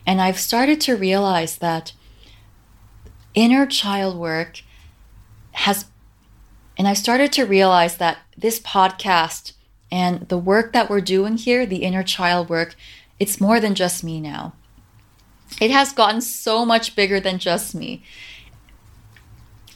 And 0.06 0.20
I've 0.20 0.38
started 0.38 0.80
to 0.82 0.96
realize 0.96 1.58
that 1.58 1.92
inner 3.34 3.66
child 3.66 4.16
work 4.16 4.62
has 5.52 5.86
and 6.78 6.86
I 6.86 6.92
started 6.92 7.32
to 7.32 7.44
realize 7.44 7.96
that 7.96 8.18
this 8.36 8.60
podcast 8.60 9.52
and 9.90 10.28
the 10.28 10.36
work 10.38 10.72
that 10.72 10.90
we're 10.90 11.00
doing 11.00 11.36
here, 11.36 11.64
the 11.64 11.84
inner 11.84 12.02
child 12.02 12.48
work, 12.48 12.74
it's 13.18 13.40
more 13.40 13.60
than 13.60 13.74
just 13.74 14.04
me 14.04 14.20
now. 14.20 14.54
It 15.60 15.70
has 15.70 15.92
gotten 15.92 16.20
so 16.20 16.64
much 16.64 16.96
bigger 16.96 17.20
than 17.20 17.38
just 17.38 17.74
me. 17.74 18.02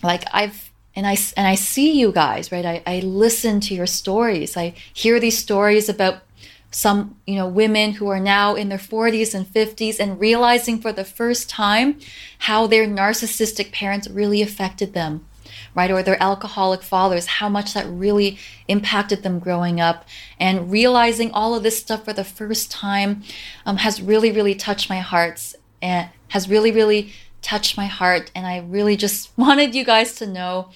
Like 0.02 0.24
I've 0.32 0.70
and 0.96 1.06
I 1.06 1.16
and 1.36 1.46
I 1.46 1.54
see 1.54 1.98
you 1.98 2.12
guys, 2.12 2.50
right? 2.50 2.66
I, 2.66 2.82
I 2.86 3.00
listen 3.00 3.60
to 3.60 3.74
your 3.74 3.86
stories. 3.86 4.56
I 4.56 4.74
hear 4.92 5.20
these 5.20 5.38
stories 5.38 5.88
about 5.88 6.22
some, 6.70 7.16
you 7.26 7.34
know, 7.34 7.48
women 7.48 7.92
who 7.92 8.08
are 8.08 8.20
now 8.20 8.54
in 8.54 8.68
their 8.68 8.78
40s 8.78 9.34
and 9.34 9.46
50s 9.46 9.98
and 9.98 10.20
realizing 10.20 10.80
for 10.80 10.92
the 10.92 11.04
first 11.04 11.48
time 11.48 11.98
how 12.40 12.66
their 12.66 12.86
narcissistic 12.86 13.72
parents 13.72 14.08
really 14.08 14.40
affected 14.40 14.94
them, 14.94 15.26
right? 15.74 15.90
Or 15.90 16.02
their 16.02 16.22
alcoholic 16.22 16.82
fathers, 16.82 17.26
how 17.26 17.48
much 17.48 17.74
that 17.74 17.86
really 17.88 18.38
impacted 18.68 19.22
them 19.22 19.38
growing 19.38 19.80
up. 19.80 20.04
And 20.38 20.70
realizing 20.70 21.30
all 21.30 21.54
of 21.54 21.62
this 21.62 21.78
stuff 21.78 22.04
for 22.04 22.12
the 22.12 22.24
first 22.24 22.70
time 22.70 23.22
um, 23.66 23.78
has 23.78 24.00
really, 24.00 24.32
really 24.32 24.54
touched 24.54 24.88
my 24.88 24.98
heart 24.98 25.54
and 25.80 26.08
has 26.28 26.48
really, 26.48 26.72
really 26.72 27.12
touched 27.42 27.76
my 27.76 27.86
heart. 27.86 28.30
And 28.34 28.46
I 28.46 28.58
really 28.58 28.96
just 28.96 29.30
wanted 29.36 29.74
you 29.74 29.84
guys 29.84 30.14
to 30.16 30.26
know 30.26 30.70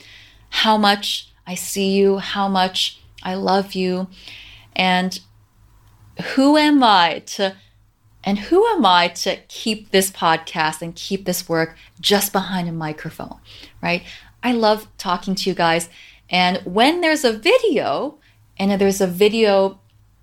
how 0.50 0.76
much 0.76 1.30
I 1.46 1.54
see 1.54 1.92
you, 1.92 2.18
how 2.18 2.48
much 2.48 3.00
I 3.22 3.34
love 3.34 3.74
you. 3.74 4.08
And 4.76 5.18
who 6.34 6.56
am 6.56 6.82
I 6.82 7.22
to 7.26 7.56
and 8.26 8.38
who 8.38 8.66
am 8.68 8.86
I 8.86 9.08
to 9.08 9.36
keep 9.48 9.90
this 9.90 10.10
podcast 10.10 10.80
and 10.80 10.94
keep 10.94 11.26
this 11.26 11.46
work 11.48 11.76
just 12.00 12.32
behind 12.32 12.68
a 12.68 12.72
microphone, 12.72 13.38
right? 13.82 14.02
I 14.44 14.52
love 14.52 14.86
talking 14.98 15.34
to 15.34 15.50
you 15.50 15.56
guys. 15.56 15.88
And 16.28 16.58
when 16.64 17.00
there's 17.00 17.24
a 17.24 17.32
video, 17.32 18.18
and 18.58 18.78
there's 18.80 19.00
a 19.00 19.06
video, 19.06 19.80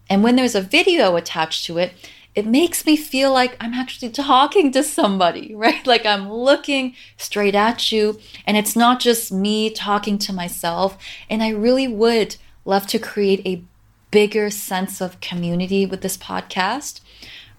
and 0.09 0.23
when 0.23 0.35
there's 0.35 0.55
a 0.55 0.61
video 0.61 1.15
attached 1.15 1.65
to 1.65 1.79
it, 1.79 1.93
it 2.33 2.45
makes 2.45 2.85
me 2.85 2.95
feel 2.95 3.33
like 3.33 3.57
I'm 3.59 3.73
actually 3.73 4.09
talking 4.09 4.71
to 4.71 4.83
somebody, 4.83 5.53
right? 5.55 5.85
Like 5.85 6.05
I'm 6.05 6.31
looking 6.31 6.95
straight 7.17 7.55
at 7.55 7.91
you, 7.91 8.19
and 8.45 8.55
it's 8.55 8.75
not 8.75 8.99
just 8.99 9.31
me 9.31 9.71
talking 9.71 10.17
to 10.19 10.33
myself. 10.33 10.97
And 11.29 11.41
I 11.41 11.49
really 11.49 11.87
would 11.87 12.37
love 12.63 12.85
to 12.87 12.99
create 12.99 13.45
a 13.45 13.63
bigger 14.11 14.49
sense 14.49 15.01
of 15.01 15.19
community 15.19 15.85
with 15.85 16.01
this 16.01 16.17
podcast, 16.17 17.01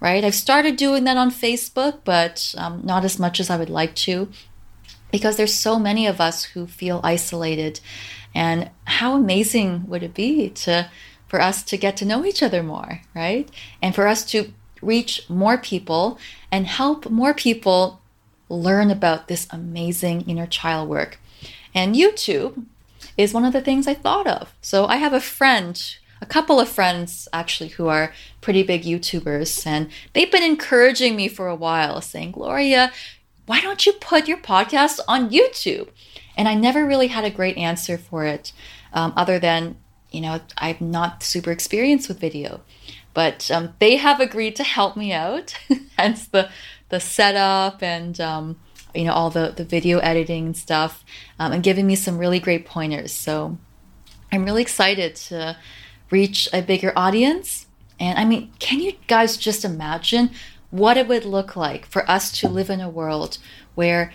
right? 0.00 0.24
I've 0.24 0.34
started 0.34 0.76
doing 0.76 1.04
that 1.04 1.16
on 1.16 1.30
Facebook, 1.30 2.00
but 2.04 2.54
um, 2.56 2.82
not 2.84 3.04
as 3.04 3.18
much 3.18 3.40
as 3.40 3.50
I 3.50 3.56
would 3.56 3.70
like 3.70 3.94
to 3.96 4.28
because 5.12 5.36
there's 5.36 5.54
so 5.54 5.78
many 5.78 6.08
of 6.08 6.20
us 6.20 6.42
who 6.42 6.66
feel 6.66 7.00
isolated. 7.04 7.78
And 8.34 8.70
how 8.84 9.14
amazing 9.14 9.86
would 9.86 10.02
it 10.02 10.14
be 10.14 10.50
to 10.50 10.90
for 11.28 11.40
us 11.40 11.62
to 11.62 11.76
get 11.76 11.96
to 11.98 12.04
know 12.04 12.24
each 12.26 12.42
other 12.42 12.62
more, 12.62 13.02
right? 13.14 13.48
And 13.80 13.94
for 13.94 14.08
us 14.08 14.24
to 14.32 14.52
reach 14.80 15.30
more 15.30 15.56
people 15.56 16.18
and 16.50 16.66
help 16.66 17.08
more 17.08 17.32
people 17.32 18.00
learn 18.48 18.90
about 18.90 19.28
this 19.28 19.46
amazing 19.50 20.22
inner 20.22 20.46
child 20.46 20.88
work. 20.88 21.18
And 21.74 21.94
YouTube 21.94 22.66
is 23.16 23.32
one 23.32 23.44
of 23.44 23.52
the 23.52 23.62
things 23.62 23.86
I 23.86 23.94
thought 23.94 24.26
of. 24.26 24.52
So 24.60 24.86
I 24.86 24.96
have 24.96 25.12
a 25.12 25.20
friend 25.20 25.80
a 26.22 26.26
couple 26.26 26.60
of 26.60 26.68
friends 26.68 27.28
actually 27.32 27.70
who 27.70 27.88
are 27.88 28.14
pretty 28.40 28.62
big 28.62 28.84
YouTubers, 28.84 29.66
and 29.66 29.90
they've 30.12 30.30
been 30.30 30.44
encouraging 30.44 31.16
me 31.16 31.26
for 31.26 31.48
a 31.48 31.56
while, 31.56 32.00
saying, 32.00 32.30
Gloria, 32.30 32.92
why 33.46 33.60
don't 33.60 33.84
you 33.84 33.92
put 33.94 34.28
your 34.28 34.38
podcast 34.38 35.00
on 35.08 35.30
YouTube? 35.30 35.88
And 36.36 36.48
I 36.48 36.54
never 36.54 36.86
really 36.86 37.08
had 37.08 37.24
a 37.24 37.30
great 37.30 37.56
answer 37.56 37.98
for 37.98 38.24
it, 38.24 38.52
um, 38.92 39.12
other 39.16 39.38
than, 39.38 39.76
you 40.10 40.20
know, 40.20 40.40
I'm 40.58 40.90
not 40.90 41.22
super 41.22 41.50
experienced 41.50 42.08
with 42.08 42.20
video. 42.20 42.62
But 43.14 43.50
um, 43.50 43.74
they 43.78 43.96
have 43.96 44.20
agreed 44.20 44.56
to 44.56 44.64
help 44.64 44.96
me 44.96 45.12
out, 45.12 45.54
hence 45.98 46.26
the, 46.26 46.48
the 46.88 47.00
setup 47.00 47.82
and, 47.82 48.18
um, 48.20 48.58
you 48.94 49.04
know, 49.04 49.12
all 49.12 49.30
the, 49.30 49.52
the 49.54 49.64
video 49.64 49.98
editing 49.98 50.46
and 50.46 50.56
stuff, 50.56 51.04
um, 51.38 51.52
and 51.52 51.62
giving 51.62 51.86
me 51.86 51.96
some 51.96 52.18
really 52.18 52.40
great 52.40 52.64
pointers. 52.64 53.12
So 53.12 53.58
I'm 54.30 54.44
really 54.44 54.62
excited 54.62 55.16
to 55.16 55.56
reach 56.10 56.48
a 56.52 56.62
bigger 56.62 56.92
audience. 56.96 57.66
And 58.00 58.18
I 58.18 58.24
mean, 58.24 58.52
can 58.58 58.80
you 58.80 58.92
guys 59.06 59.36
just 59.36 59.64
imagine 59.64 60.30
what 60.72 60.96
it 60.96 61.06
would 61.06 61.26
look 61.26 61.54
like 61.54 61.84
for 61.86 62.10
us 62.10 62.32
to 62.32 62.48
live 62.48 62.70
in 62.70 62.80
a 62.80 62.88
world 62.88 63.36
where 63.74 64.10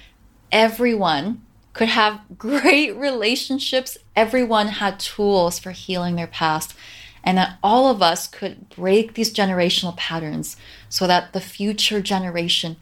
everyone 0.51 1.41
could 1.73 1.87
have 1.87 2.19
great 2.37 2.97
relationships, 2.97 3.97
everyone 4.15 4.67
had 4.67 4.99
tools 4.99 5.59
for 5.59 5.71
healing 5.71 6.15
their 6.15 6.27
past, 6.27 6.75
and 7.23 7.37
that 7.37 7.57
all 7.61 7.89
of 7.89 8.01
us 8.01 8.27
could 8.27 8.69
break 8.69 9.13
these 9.13 9.31
generational 9.31 9.95
patterns 9.95 10.57
so 10.89 11.05
that 11.05 11.31
the 11.31 11.39
future 11.39 12.01
generation 12.01 12.75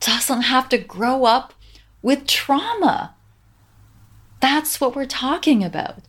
doesn't 0.00 0.42
have 0.42 0.68
to 0.68 0.76
grow 0.76 1.24
up 1.24 1.54
with 2.02 2.26
trauma. 2.26 3.14
That's 4.40 4.80
what 4.80 4.94
we're 4.94 5.06
talking 5.06 5.64
about, 5.64 6.00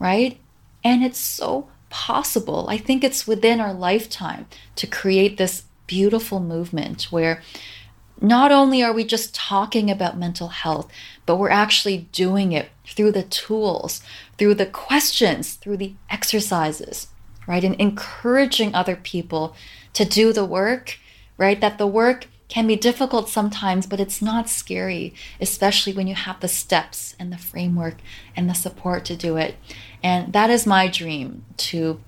right? 0.00 0.40
And 0.82 1.04
it's 1.04 1.20
so 1.20 1.68
possible. 1.88 2.66
I 2.68 2.78
think 2.78 3.04
it's 3.04 3.28
within 3.28 3.60
our 3.60 3.72
lifetime 3.72 4.46
to 4.74 4.88
create 4.88 5.36
this 5.36 5.64
beautiful 5.86 6.40
movement 6.40 7.04
where 7.04 7.42
not 8.20 8.52
only 8.52 8.82
are 8.82 8.92
we 8.92 9.04
just 9.04 9.34
talking 9.34 9.90
about 9.90 10.16
mental 10.16 10.48
health, 10.48 10.90
but 11.26 11.36
we're 11.36 11.50
actually 11.50 12.08
doing 12.12 12.52
it 12.52 12.68
through 12.86 13.12
the 13.12 13.24
tools, 13.24 14.02
through 14.38 14.54
the 14.54 14.66
questions, 14.66 15.54
through 15.54 15.76
the 15.76 15.94
exercises, 16.08 17.08
right? 17.46 17.64
And 17.64 17.74
encouraging 17.76 18.74
other 18.74 18.96
people 18.96 19.54
to 19.94 20.04
do 20.04 20.32
the 20.32 20.44
work, 20.44 20.98
right? 21.36 21.60
That 21.60 21.78
the 21.78 21.86
work 21.86 22.28
can 22.48 22.66
be 22.66 22.76
difficult 22.76 23.28
sometimes, 23.28 23.86
but 23.86 24.00
it's 24.00 24.22
not 24.22 24.48
scary, 24.48 25.12
especially 25.40 25.92
when 25.92 26.06
you 26.06 26.14
have 26.14 26.40
the 26.40 26.48
steps 26.48 27.16
and 27.18 27.32
the 27.32 27.38
framework 27.38 27.96
and 28.36 28.48
the 28.48 28.54
support 28.54 29.04
to 29.06 29.16
do 29.16 29.36
it. 29.36 29.56
And 30.02 30.32
that 30.32 30.50
is 30.50 30.66
my 30.66 30.88
dream 30.88 31.44
to 31.56 32.00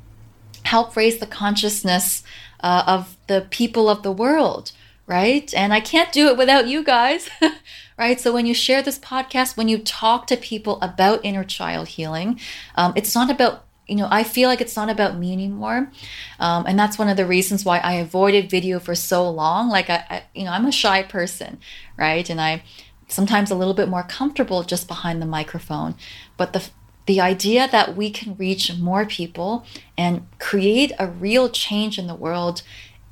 help 0.66 0.96
raise 0.96 1.18
the 1.18 1.26
consciousness 1.26 2.22
uh, 2.61 2.85
of 2.87 3.16
the 3.26 3.46
people 3.50 3.88
of 3.88 4.02
the 4.02 4.12
world, 4.12 4.72
right? 5.07 5.52
And 5.55 5.72
I 5.72 5.81
can't 5.81 6.12
do 6.12 6.29
it 6.29 6.37
without 6.37 6.68
you 6.68 6.83
guys, 6.83 7.29
right? 7.98 8.20
So 8.20 8.33
when 8.33 8.46
you 8.46 8.55
share 8.55 8.83
this 8.83 8.98
podcast, 8.98 9.57
when 9.57 9.68
you 9.68 9.79
talk 9.79 10.26
to 10.26 10.37
people 10.37 10.79
about 10.81 11.24
inner 11.24 11.44
child 11.44 11.88
healing, 11.88 12.40
um, 12.74 12.92
it's 12.96 13.14
not 13.14 13.31
about 13.31 13.62
you 13.87 13.94
know, 13.94 14.09
I 14.11 14.24
feel 14.24 14.48
like 14.48 14.61
it's 14.61 14.74
not 14.74 14.90
about 14.90 15.16
me 15.16 15.33
anymore. 15.33 15.92
Um, 16.40 16.66
and 16.66 16.76
that's 16.76 16.98
one 16.98 17.09
of 17.09 17.16
the 17.16 17.24
reasons 17.24 17.64
why 17.64 17.79
I 17.79 17.92
avoided 17.94 18.50
video 18.50 18.81
for 18.81 18.96
so 18.96 19.31
long. 19.31 19.68
Like, 19.68 19.88
I, 19.88 20.05
I, 20.11 20.22
you 20.35 20.44
know, 20.44 20.50
I'm 20.50 20.66
a 20.66 20.72
shy 20.72 21.05
person, 21.05 21.61
right? 21.96 22.29
And 22.29 22.40
I 22.40 22.64
sometimes 23.09 23.50
a 23.50 23.55
little 23.55 23.74
bit 23.74 23.88
more 23.88 24.02
comfortable 24.02 24.64
just 24.64 24.88
behind 24.88 25.22
the 25.22 25.26
microphone. 25.26 25.94
But 26.37 26.52
the, 26.52 26.68
the 27.06 27.20
idea 27.20 27.68
that 27.70 27.96
we 27.96 28.10
can 28.10 28.36
reach 28.36 28.76
more 28.76 29.06
people 29.06 29.64
and 29.96 30.26
create 30.38 30.92
a 30.98 31.06
real 31.06 31.48
change 31.48 31.98
in 31.98 32.06
the 32.06 32.14
world 32.14 32.62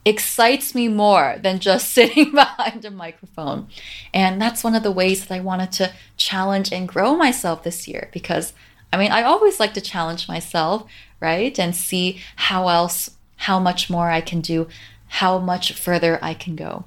excites 0.05 0.75
me 0.75 0.89
more 0.89 1.37
than 1.43 1.59
just 1.61 1.91
sitting 1.93 2.33
behind 2.33 2.85
a 2.85 2.91
microphone. 2.91 3.69
And 4.13 4.41
that's 4.41 4.65
one 4.65 4.75
of 4.75 4.83
the 4.83 4.91
ways 4.91 5.27
that 5.27 5.35
I 5.35 5.41
wanted 5.41 5.73
to 5.73 5.93
challenge 6.17 6.73
and 6.73 6.89
grow 6.89 7.17
myself 7.17 7.63
this 7.63 7.89
year 7.89 8.11
because 8.13 8.53
I 8.93 8.97
mean, 8.97 9.11
I 9.11 9.25
always 9.25 9.59
like 9.59 9.75
to 9.75 9.81
challenge 9.81 10.29
myself, 10.29 10.89
right? 11.19 11.59
And 11.59 11.75
see 11.75 12.21
how 12.37 12.69
else, 12.69 13.11
how 13.39 13.59
much 13.59 13.91
more 13.91 14.09
I 14.09 14.21
can 14.21 14.41
do, 14.41 14.69
how 15.09 15.39
much 15.41 15.73
further 15.73 16.21
I 16.23 16.33
can 16.33 16.55
go. 16.55 16.85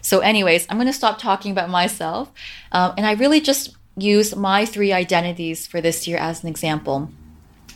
So, 0.00 0.20
anyways, 0.20 0.66
I'm 0.68 0.76
going 0.76 0.86
to 0.86 0.92
stop 0.92 1.18
talking 1.18 1.50
about 1.50 1.68
myself. 1.68 2.30
Um, 2.70 2.94
and 2.96 3.04
I 3.04 3.14
really 3.14 3.40
just 3.40 3.74
use 3.96 4.34
my 4.34 4.64
three 4.64 4.92
identities 4.92 5.66
for 5.66 5.80
this 5.80 6.06
year 6.06 6.18
as 6.18 6.42
an 6.42 6.48
example. 6.48 7.10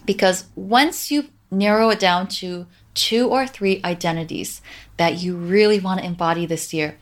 Because 0.05 0.45
once 0.55 1.11
you 1.11 1.29
narrow 1.51 1.91
it 1.91 2.01
down 2.01 2.29
to 2.29 2.67
two 2.95 3.29
or 3.29 3.47
three 3.47 3.81
identities 3.85 4.63
that 4.97 5.23
you 5.23 5.37
really 5.37 5.79
want 5.79 6.01
to 6.01 6.07
embody 6.07 6.47
this 6.47 6.73
year, 6.73 6.97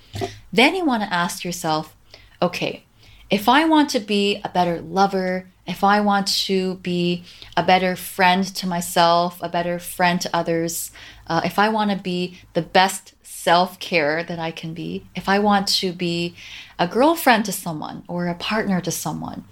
then 0.53 0.75
you 0.75 0.85
want 0.85 1.03
to 1.03 1.13
ask 1.13 1.45
yourself, 1.45 1.95
okay, 2.43 2.85
if 3.31 3.49
I 3.49 3.65
want 3.65 3.91
to 3.91 4.01
be 4.01 4.41
a 4.45 4.49
better 4.49 4.81
lover, 4.81 5.49
if 5.67 5.83
I 5.83 6.01
want 6.01 6.27
to 6.47 6.75
be 6.77 7.25
a 7.57 7.63
better 7.63 7.97
friend 7.97 8.45
to 8.57 8.67
myself, 8.67 9.39
a 9.41 9.49
better 9.49 9.79
friend 9.79 10.21
to 10.21 10.37
others, 10.37 10.91
uh, 11.27 11.41
if 11.45 11.59
I 11.59 11.69
want 11.69 11.91
to 11.91 11.97
be 11.97 12.39
the 12.53 12.63
best 12.63 13.15
self 13.45 13.79
care 13.79 14.25
that 14.25 14.39
I 14.39 14.51
can 14.51 14.73
be, 14.73 15.05
if 15.15 15.29
I 15.29 15.39
want 15.39 15.69
to 15.81 15.93
be 15.93 16.35
a 16.79 16.89
girlfriend 16.89 17.45
to 17.45 17.53
someone 17.53 18.03
or 18.09 18.27
a 18.27 18.35
partner 18.35 18.81
to 18.81 18.91
someone, 18.91 19.45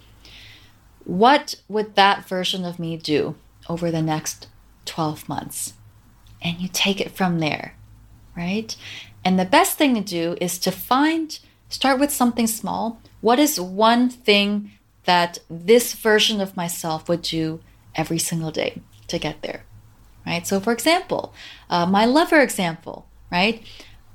what 1.05 1.55
would 1.67 1.93
that 1.93 2.27
version 2.27 2.65
of 2.65 2.79
me 2.79 2.97
do 2.97 3.35
over 3.69 3.91
the 3.91 4.01
next 4.01 4.47
12 4.85 5.29
months? 5.29 5.73
And 6.41 6.59
you 6.59 6.69
take 6.73 6.99
it 6.99 7.11
from 7.11 7.37
there, 7.37 7.75
right? 8.35 8.75
And 9.23 9.39
the 9.39 9.45
best 9.45 9.77
thing 9.77 9.93
to 9.93 10.01
do 10.01 10.37
is 10.41 10.57
to 10.59 10.71
find, 10.71 11.37
start 11.69 11.99
with 11.99 12.11
something 12.11 12.47
small. 12.47 12.99
What 13.21 13.37
is 13.37 13.59
one 13.59 14.09
thing 14.09 14.71
that 15.05 15.37
this 15.51 15.93
version 15.93 16.41
of 16.41 16.57
myself 16.57 17.07
would 17.07 17.21
do 17.21 17.61
every 17.93 18.17
single 18.17 18.49
day 18.49 18.81
to 19.09 19.19
get 19.19 19.43
there, 19.43 19.65
right? 20.25 20.47
So, 20.47 20.59
for 20.59 20.73
example, 20.73 21.31
uh, 21.69 21.85
my 21.85 22.05
lover 22.05 22.41
example, 22.41 23.05
right? 23.33 23.63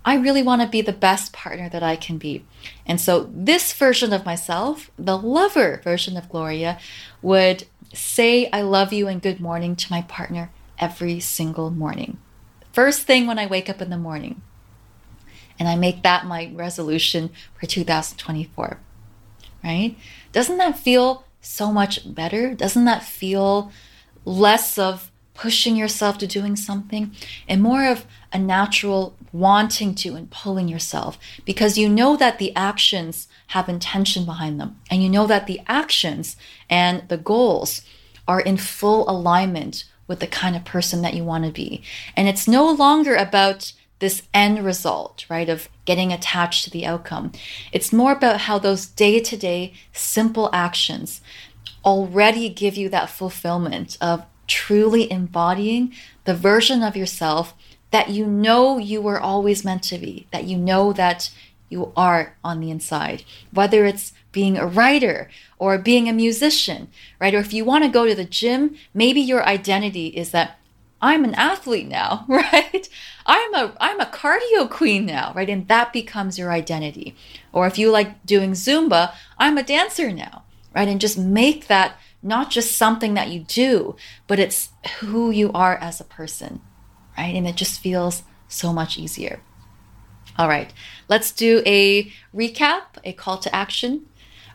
I 0.04 0.14
really 0.14 0.42
want 0.42 0.62
to 0.62 0.68
be 0.68 0.81
the 0.81 0.92
best 0.92 1.33
partner 1.33 1.68
that 1.68 1.83
I 1.83 1.96
can 1.96 2.16
be. 2.16 2.44
And 2.87 3.00
so, 3.00 3.28
this 3.35 3.72
version 3.72 4.12
of 4.12 4.24
myself, 4.24 4.90
the 4.96 5.18
lover 5.18 5.81
version 5.83 6.16
of 6.16 6.31
Gloria, 6.31 6.78
would 7.20 7.66
say, 7.92 8.48
I 8.52 8.62
love 8.62 8.92
you 8.92 9.09
and 9.09 9.20
good 9.20 9.40
morning 9.40 9.74
to 9.76 9.90
my 9.90 10.02
partner 10.02 10.50
every 10.78 11.18
single 11.18 11.70
morning. 11.70 12.18
first 12.72 13.02
thing 13.02 13.26
when 13.26 13.40
I 13.40 13.46
wake 13.46 13.68
up 13.68 13.83
in 13.83 13.90
the 13.90 13.98
morning. 13.98 14.40
And 15.59 15.68
I 15.68 15.74
make 15.74 16.04
that 16.04 16.24
my 16.24 16.52
resolution 16.54 17.31
for 17.59 17.66
2024. 17.66 18.78
Right? 19.64 19.96
Doesn't 20.31 20.59
that 20.59 20.78
feel 20.78 21.24
so 21.40 21.72
much 21.72 22.14
better? 22.14 22.54
Doesn't 22.54 22.85
that 22.85 23.02
feel 23.02 23.72
less 24.24 24.78
of 24.78 25.11
pushing 25.35 25.76
yourself 25.76 26.18
to 26.18 26.26
doing 26.26 26.57
something 26.57 27.12
and 27.48 27.62
more 27.62 27.87
of 27.87 28.07
a 28.33 28.38
natural 28.38 29.17
wanting 29.33 29.95
to 29.95 30.14
and 30.14 30.31
pulling 30.31 30.69
yourself 30.69 31.19
because 31.45 31.79
you 31.79 31.88
know 31.88 32.17
that 32.17 32.38
the 32.38 32.55
actions 32.57 33.29
have 33.49 33.69
intention 33.69 34.25
behind 34.25 34.61
them 34.61 34.79
and 34.91 35.03
you 35.03 35.09
know 35.09 35.27
that 35.27 35.47
the 35.47 35.61
actions 35.67 36.37
and 36.69 37.07
the 37.09 37.17
goals 37.17 37.83
are 38.27 38.41
in 38.41 38.57
full 38.57 39.09
alignment 39.09 39.85
with 40.07 40.21
the 40.21 40.27
kind 40.27 40.57
of 40.57 40.64
person 40.64 41.03
that 41.03 41.14
you 41.14 41.25
want 41.25 41.45
to 41.45 41.51
be. 41.51 41.83
And 42.17 42.29
it's 42.29 42.49
no 42.49 42.71
longer 42.71 43.14
about 43.14 43.73
this 44.01 44.23
end 44.33 44.64
result, 44.64 45.25
right, 45.29 45.49
of 45.49 45.69
getting 45.85 46.12
attached 46.12 46.64
to 46.64 46.71
the 46.71 46.87
outcome. 46.87 47.33
It's 47.73 47.93
more 47.93 48.12
about 48.12 48.43
how 48.43 48.59
those 48.59 48.87
day 48.87 49.21
to 49.21 49.37
day 49.37 49.75
simple 49.93 50.51
actions 50.53 51.21
already 51.85 52.49
give 52.49 52.77
you 52.77 52.88
that 52.91 53.11
fulfillment 53.11 53.97
of 54.01 54.25
truly 54.47 55.11
embodying 55.11 55.93
the 56.25 56.35
version 56.35 56.83
of 56.83 56.97
yourself 56.97 57.55
that 57.90 58.11
you 58.11 58.27
know 58.27 58.79
you 58.79 59.01
were 59.01 59.20
always 59.20 59.64
meant 59.64 59.83
to 59.85 59.98
be, 59.98 60.27
that 60.31 60.44
you 60.44 60.57
know 60.57 60.92
that 60.92 61.31
you 61.68 61.92
are 61.96 62.37
on 62.42 62.61
the 62.61 62.70
inside, 62.70 63.24
whether 63.53 63.85
it's 63.85 64.12
being 64.33 64.57
a 64.57 64.66
writer 64.66 65.31
or 65.59 65.79
being 65.79 66.09
a 66.09 66.12
musician, 66.12 66.88
right? 67.18 67.35
Or 67.35 67.38
if 67.38 67.53
you 67.53 67.64
want 67.64 67.85
to 67.85 67.90
go 67.90 68.07
to 68.07 68.14
the 68.14 68.24
gym, 68.24 68.77
maybe 68.94 69.20
your 69.20 69.44
identity 69.44 70.09
is 70.09 70.31
that 70.31 70.59
I'm 71.01 71.24
an 71.24 71.35
athlete 71.35 71.87
now, 71.87 72.24
right? 72.29 72.88
I'm 73.27 73.55
a 73.55 73.77
I'm 73.81 74.01
a 74.01 74.07
cardio 74.07 74.68
queen 74.70 75.07
now, 75.07 75.33
right? 75.35 75.48
And 75.48 75.68
that 75.68 75.92
becomes 75.92 76.38
your 76.38 76.51
identity. 76.51 77.14
Or 77.53 77.66
if 77.66 77.79
you 77.79 77.90
like 77.90 78.24
doing 78.24 78.53
Zumba, 78.53 79.14
I'm 79.38 79.59
a 79.59 79.62
dancer 79.62 80.11
now, 80.12 80.44
right? 80.74 80.88
And 80.88 81.01
just 81.01 81.18
make 81.18 81.68
that 81.68 81.98
not 82.22 82.51
just 82.51 82.77
something 82.77 83.14
that 83.14 83.29
you 83.29 83.40
do, 83.40 83.96
but 84.27 84.38
it's 84.38 84.70
who 85.01 85.31
you 85.31 85.53
are 85.53 85.77
as 85.77 86.01
a 86.01 86.05
person, 86.05 86.61
right? 87.18 87.35
And 87.35 87.46
it 87.46 87.57
just 87.57 87.81
feels 87.81 88.22
so 88.46 88.72
much 88.72 88.96
easier. 88.96 89.40
All 90.38 90.48
right, 90.48 90.72
let's 91.09 91.33
do 91.33 91.62
a 91.66 92.12
recap, 92.33 92.83
a 93.04 93.12
call 93.12 93.38
to 93.38 93.54
action, 93.54 94.07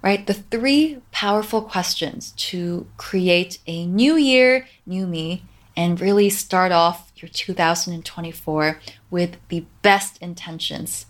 right? 0.01 0.25
The 0.25 0.33
three 0.33 1.01
powerful 1.11 1.61
questions 1.61 2.31
to 2.37 2.87
create 2.95 3.59
a 3.67 3.85
new 3.85 4.15
year, 4.15 4.65
new 4.85 5.05
me, 5.05 5.43
and 5.75 5.99
really 5.99 6.29
start 6.29 6.71
off 6.71 7.11
your 7.17 7.29
2024 7.29 8.79
with 9.09 9.37
the 9.49 9.65
best 9.81 10.17
intentions. 10.21 11.05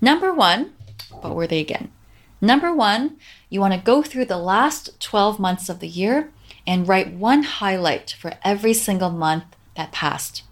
Number 0.00 0.32
one, 0.32 0.72
what 1.10 1.34
were 1.34 1.46
they 1.46 1.60
again? 1.60 1.92
Number 2.40 2.72
one, 2.72 3.16
you 3.50 3.60
want 3.60 3.74
to 3.74 3.80
go 3.80 4.02
through 4.02 4.26
the 4.26 4.38
last 4.38 5.00
12 5.00 5.38
months 5.38 5.68
of 5.68 5.80
the 5.80 5.88
year 5.88 6.30
and 6.66 6.88
write 6.88 7.12
one 7.12 7.42
highlight 7.42 8.14
for 8.18 8.34
every 8.44 8.72
single 8.72 9.10
month 9.10 9.44
that 9.74 9.92
passed. 9.92 10.44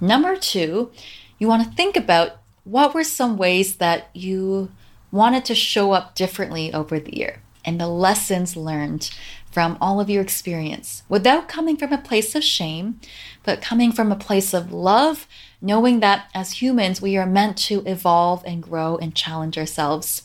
Number 0.00 0.36
two, 0.36 0.90
you 1.38 1.48
want 1.48 1.64
to 1.64 1.76
think 1.76 1.96
about 1.96 2.38
what 2.64 2.94
were 2.94 3.04
some 3.04 3.36
ways 3.36 3.76
that 3.76 4.10
you 4.12 4.70
wanted 5.10 5.44
to 5.46 5.54
show 5.54 5.92
up 5.92 6.14
differently 6.14 6.72
over 6.72 6.98
the 6.98 7.16
year 7.16 7.40
and 7.64 7.80
the 7.80 7.88
lessons 7.88 8.56
learned 8.56 9.10
from 9.50 9.78
all 9.80 10.00
of 10.00 10.10
your 10.10 10.22
experience 10.22 11.02
without 11.08 11.48
coming 11.48 11.76
from 11.76 11.92
a 11.92 11.98
place 11.98 12.34
of 12.34 12.44
shame, 12.44 13.00
but 13.42 13.62
coming 13.62 13.90
from 13.90 14.12
a 14.12 14.16
place 14.16 14.52
of 14.52 14.72
love, 14.72 15.26
knowing 15.60 16.00
that 16.00 16.28
as 16.34 16.60
humans, 16.60 17.00
we 17.00 17.16
are 17.16 17.26
meant 17.26 17.56
to 17.56 17.82
evolve 17.86 18.44
and 18.46 18.62
grow 18.62 18.96
and 18.98 19.14
challenge 19.14 19.56
ourselves. 19.56 20.24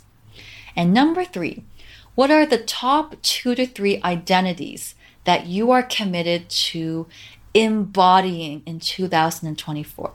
And 0.75 0.93
number 0.93 1.23
three, 1.23 1.63
what 2.13 2.29
are 2.29 2.45
the 2.45 2.57
top 2.57 3.21
two 3.21 3.55
to 3.55 3.65
three 3.65 4.01
identities 4.03 4.95
that 5.23 5.45
you 5.45 5.71
are 5.71 5.83
committed 5.83 6.49
to 6.49 7.07
embodying 7.53 8.63
in 8.65 8.79
2024? 8.79 10.13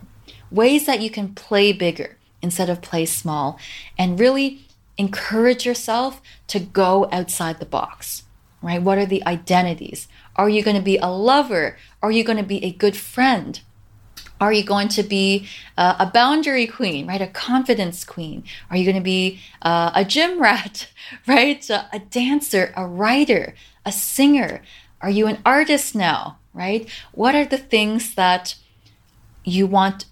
Ways 0.50 0.86
that 0.86 1.00
you 1.00 1.10
can 1.10 1.34
play 1.34 1.72
bigger 1.72 2.16
instead 2.42 2.70
of 2.70 2.82
play 2.82 3.06
small 3.06 3.58
and 3.98 4.20
really 4.20 4.66
encourage 4.98 5.66
yourself 5.66 6.20
to 6.48 6.58
go 6.58 7.08
outside 7.12 7.58
the 7.58 7.66
box, 7.66 8.24
right? 8.62 8.80
What 8.80 8.98
are 8.98 9.06
the 9.06 9.24
identities? 9.26 10.08
Are 10.36 10.48
you 10.48 10.62
going 10.62 10.76
to 10.76 10.82
be 10.82 10.98
a 10.98 11.08
lover? 11.08 11.76
Are 12.02 12.10
you 12.10 12.24
going 12.24 12.38
to 12.38 12.44
be 12.44 12.64
a 12.64 12.72
good 12.72 12.96
friend? 12.96 13.60
Are 14.40 14.52
you 14.52 14.64
going 14.64 14.88
to 14.88 15.02
be 15.02 15.48
uh, 15.78 15.96
a 15.98 16.06
boundary 16.06 16.66
queen, 16.66 17.06
right? 17.06 17.22
A 17.22 17.26
confidence 17.26 18.04
queen? 18.04 18.44
Are 18.70 18.76
you 18.76 18.84
going 18.84 18.96
to 18.96 19.02
be 19.02 19.40
uh, 19.62 19.92
a 19.94 20.04
gym 20.04 20.40
rat, 20.48 20.88
right? 21.26 21.68
A, 21.70 21.88
a 21.92 21.98
dancer, 21.98 22.72
a 22.76 22.86
writer, 22.86 23.54
a 23.84 23.92
singer? 23.92 24.62
Are 25.00 25.10
you 25.10 25.26
an 25.26 25.38
artist 25.44 25.94
now, 25.94 26.38
right? 26.56 26.88
What 27.12 27.34
are 27.34 27.44
the 27.44 27.58
things 27.58 28.14
that 28.14 28.56
you 29.44 29.66
want? 29.66 30.06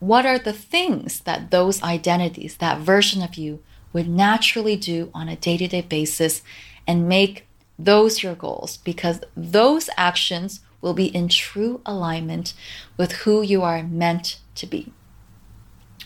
What 0.00 0.24
are 0.24 0.38
the 0.38 0.52
things 0.54 1.20
that 1.20 1.50
those 1.50 1.82
identities, 1.82 2.56
that 2.56 2.80
version 2.80 3.22
of 3.22 3.34
you, 3.34 3.62
would 3.92 4.08
naturally 4.08 4.76
do 4.76 5.10
on 5.12 5.28
a 5.28 5.36
day 5.36 5.56
to 5.58 5.68
day 5.68 5.82
basis 5.82 6.42
and 6.86 7.08
make 7.08 7.46
those 7.78 8.22
your 8.22 8.34
goals? 8.34 8.78
Because 8.78 9.20
those 9.36 9.90
actions 9.96 10.60
will 10.80 10.94
be 10.94 11.14
in 11.14 11.28
true 11.28 11.82
alignment 11.84 12.54
with 12.96 13.12
who 13.12 13.42
you 13.42 13.62
are 13.62 13.82
meant 13.82 14.40
to 14.54 14.66
be. 14.66 14.92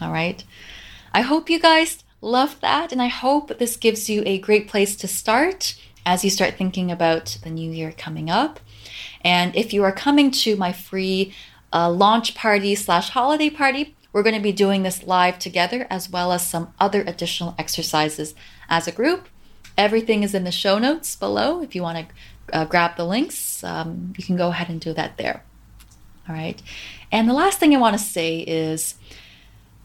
All 0.00 0.12
right. 0.12 0.42
I 1.12 1.20
hope 1.20 1.48
you 1.48 1.60
guys 1.60 2.02
love 2.20 2.60
that. 2.60 2.90
And 2.90 3.00
I 3.00 3.06
hope 3.06 3.58
this 3.58 3.76
gives 3.76 4.10
you 4.10 4.24
a 4.26 4.38
great 4.40 4.66
place 4.66 4.96
to 4.96 5.06
start 5.06 5.76
as 6.06 6.24
you 6.24 6.30
start 6.30 6.54
thinking 6.54 6.90
about 6.90 7.38
the 7.42 7.50
new 7.50 7.70
year 7.70 7.92
coming 7.92 8.30
up. 8.30 8.60
And 9.22 9.54
if 9.56 9.72
you 9.72 9.82
are 9.84 9.92
coming 9.92 10.30
to 10.30 10.56
my 10.56 10.72
free 10.72 11.34
uh, 11.72 11.90
launch 11.90 12.34
party 12.34 12.74
slash 12.74 13.10
holiday 13.10 13.50
party, 13.50 13.96
we're 14.12 14.22
going 14.22 14.36
to 14.36 14.40
be 14.40 14.52
doing 14.52 14.82
this 14.82 15.04
live 15.04 15.38
together 15.38 15.86
as 15.90 16.08
well 16.08 16.30
as 16.32 16.46
some 16.46 16.72
other 16.78 17.02
additional 17.02 17.54
exercises 17.58 18.34
as 18.68 18.86
a 18.86 18.92
group. 18.92 19.28
Everything 19.76 20.22
is 20.22 20.34
in 20.34 20.44
the 20.44 20.52
show 20.52 20.78
notes 20.78 21.16
below 21.16 21.62
if 21.62 21.74
you 21.74 21.82
want 21.82 22.08
to 22.08 22.14
uh, 22.52 22.64
grab 22.64 22.96
the 22.96 23.04
links, 23.04 23.64
um, 23.64 24.12
you 24.16 24.24
can 24.24 24.36
go 24.36 24.48
ahead 24.48 24.68
and 24.68 24.80
do 24.80 24.92
that 24.92 25.16
there. 25.16 25.42
All 26.28 26.34
right. 26.34 26.62
And 27.10 27.28
the 27.28 27.34
last 27.34 27.58
thing 27.58 27.74
I 27.74 27.78
want 27.78 27.98
to 27.98 28.02
say 28.02 28.38
is 28.40 28.94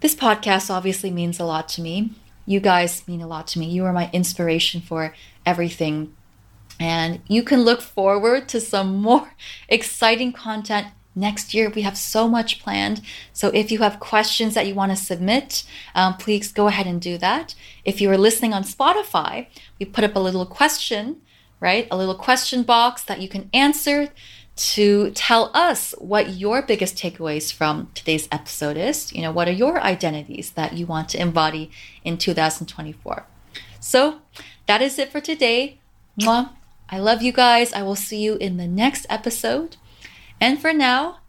this 0.01 0.15
podcast 0.15 0.69
obviously 0.69 1.12
means 1.12 1.39
a 1.39 1.45
lot 1.45 1.67
to 1.69 1.82
me. 1.82 2.12
You 2.49 2.59
guys 2.59 3.07
mean 3.07 3.21
a 3.21 3.27
lot 3.27 3.45
to 3.49 3.59
me. 3.59 3.67
You 3.67 3.85
are 3.85 3.93
my 3.93 4.09
inspiration 4.12 4.81
for 4.81 5.13
everything. 5.45 6.15
And 6.79 7.21
you 7.27 7.43
can 7.43 7.62
look 7.62 7.79
forward 7.79 8.49
to 8.49 8.59
some 8.59 8.95
more 8.95 9.33
exciting 9.69 10.33
content 10.33 10.88
next 11.13 11.53
year. 11.53 11.69
We 11.69 11.83
have 11.83 11.95
so 11.95 12.27
much 12.27 12.59
planned. 12.59 13.01
So 13.33 13.49
if 13.49 13.71
you 13.71 13.77
have 13.79 13.99
questions 13.99 14.55
that 14.55 14.65
you 14.65 14.73
want 14.73 14.91
to 14.91 14.95
submit, 14.95 15.63
um, 15.93 16.17
please 16.17 16.51
go 16.51 16.65
ahead 16.65 16.88
and 16.88 16.99
do 16.99 17.19
that. 17.19 17.53
If 17.85 18.01
you 18.01 18.09
are 18.09 18.17
listening 18.17 18.55
on 18.55 18.63
Spotify, 18.63 19.45
we 19.79 19.85
put 19.85 20.03
up 20.03 20.15
a 20.15 20.19
little 20.19 20.47
question 20.47 21.21
right? 21.59 21.88
A 21.91 21.97
little 21.97 22.15
question 22.15 22.63
box 22.63 23.03
that 23.03 23.21
you 23.21 23.27
can 23.27 23.49
answer 23.53 24.09
to 24.59 25.11
tell 25.11 25.51
us 25.53 25.95
what 25.99 26.31
your 26.31 26.61
biggest 26.61 26.97
takeaways 26.97 27.51
from 27.51 27.89
today's 27.93 28.27
episode 28.29 28.75
is. 28.75 29.13
You 29.13 29.21
know, 29.21 29.31
what 29.31 29.47
are 29.47 29.53
your 29.53 29.79
identities 29.79 30.51
that 30.51 30.73
you 30.73 30.85
want 30.85 31.07
to 31.09 31.21
embody 31.21 31.71
in 32.03 32.17
2024? 32.17 33.25
So 33.79 34.19
that 34.67 34.81
is 34.81 34.99
it 34.99 35.13
for 35.13 35.21
today. 35.21 35.79
Mwah. 36.19 36.49
I 36.89 36.99
love 36.99 37.21
you 37.21 37.31
guys. 37.31 37.71
I 37.71 37.83
will 37.83 37.95
see 37.95 38.21
you 38.21 38.35
in 38.35 38.57
the 38.57 38.67
next 38.67 39.05
episode. 39.09 39.77
And 40.41 40.59
for 40.59 40.73
now, 40.73 41.19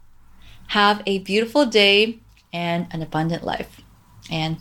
have 0.67 1.01
a 1.05 1.19
beautiful 1.19 1.65
day 1.65 2.19
and 2.51 2.87
an 2.91 3.01
abundant 3.01 3.43
life. 3.43 3.79
And 4.29 4.57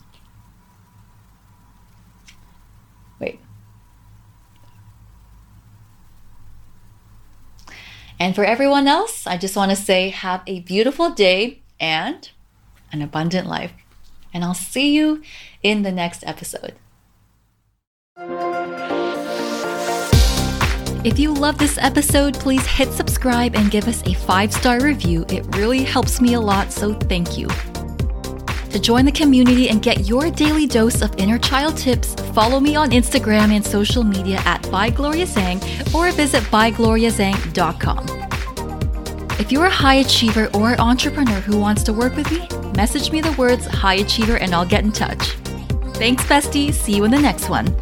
And 8.20 8.34
for 8.34 8.44
everyone 8.44 8.86
else, 8.86 9.26
I 9.26 9.38
just 9.38 9.56
want 9.56 9.70
to 9.70 9.76
say 9.76 10.10
have 10.10 10.42
a 10.46 10.60
beautiful 10.60 11.08
day 11.08 11.62
and 11.80 12.28
an 12.92 13.00
abundant 13.00 13.48
life. 13.48 13.72
And 14.34 14.44
I'll 14.44 14.52
see 14.52 14.94
you 14.94 15.22
in 15.62 15.82
the 15.82 15.90
next 15.90 16.22
episode. 16.26 16.74
If 21.02 21.18
you 21.18 21.32
love 21.32 21.56
this 21.56 21.78
episode, 21.78 22.34
please 22.34 22.66
hit 22.66 22.92
subscribe 22.92 23.56
and 23.56 23.70
give 23.70 23.88
us 23.88 24.02
a 24.06 24.12
five 24.12 24.52
star 24.52 24.82
review. 24.82 25.24
It 25.30 25.56
really 25.56 25.82
helps 25.82 26.20
me 26.20 26.34
a 26.34 26.40
lot, 26.40 26.70
so 26.70 26.92
thank 26.92 27.38
you. 27.38 27.48
To 28.70 28.78
join 28.78 29.04
the 29.04 29.12
community 29.12 29.68
and 29.68 29.82
get 29.82 30.06
your 30.06 30.30
daily 30.30 30.66
dose 30.66 31.02
of 31.02 31.12
inner 31.18 31.38
child 31.38 31.76
tips, 31.76 32.14
follow 32.32 32.60
me 32.60 32.76
on 32.76 32.90
Instagram 32.90 33.50
and 33.50 33.64
social 33.64 34.04
media 34.04 34.40
at 34.44 34.62
ByGloriaZhang 34.62 35.94
or 35.94 36.12
visit 36.12 36.42
bygloriazhang.com. 36.44 38.06
If 39.40 39.50
you're 39.50 39.66
a 39.66 39.70
high 39.70 39.94
achiever 39.96 40.48
or 40.54 40.80
entrepreneur 40.80 41.40
who 41.40 41.58
wants 41.58 41.82
to 41.84 41.92
work 41.92 42.14
with 42.14 42.30
me, 42.30 42.46
message 42.76 43.10
me 43.10 43.20
the 43.20 43.32
words 43.32 43.66
high 43.66 43.94
achiever 43.94 44.36
and 44.36 44.54
I'll 44.54 44.66
get 44.66 44.84
in 44.84 44.92
touch. 44.92 45.30
Thanks, 45.94 46.24
bestie. 46.24 46.72
See 46.72 46.94
you 46.94 47.04
in 47.04 47.10
the 47.10 47.20
next 47.20 47.48
one. 47.48 47.74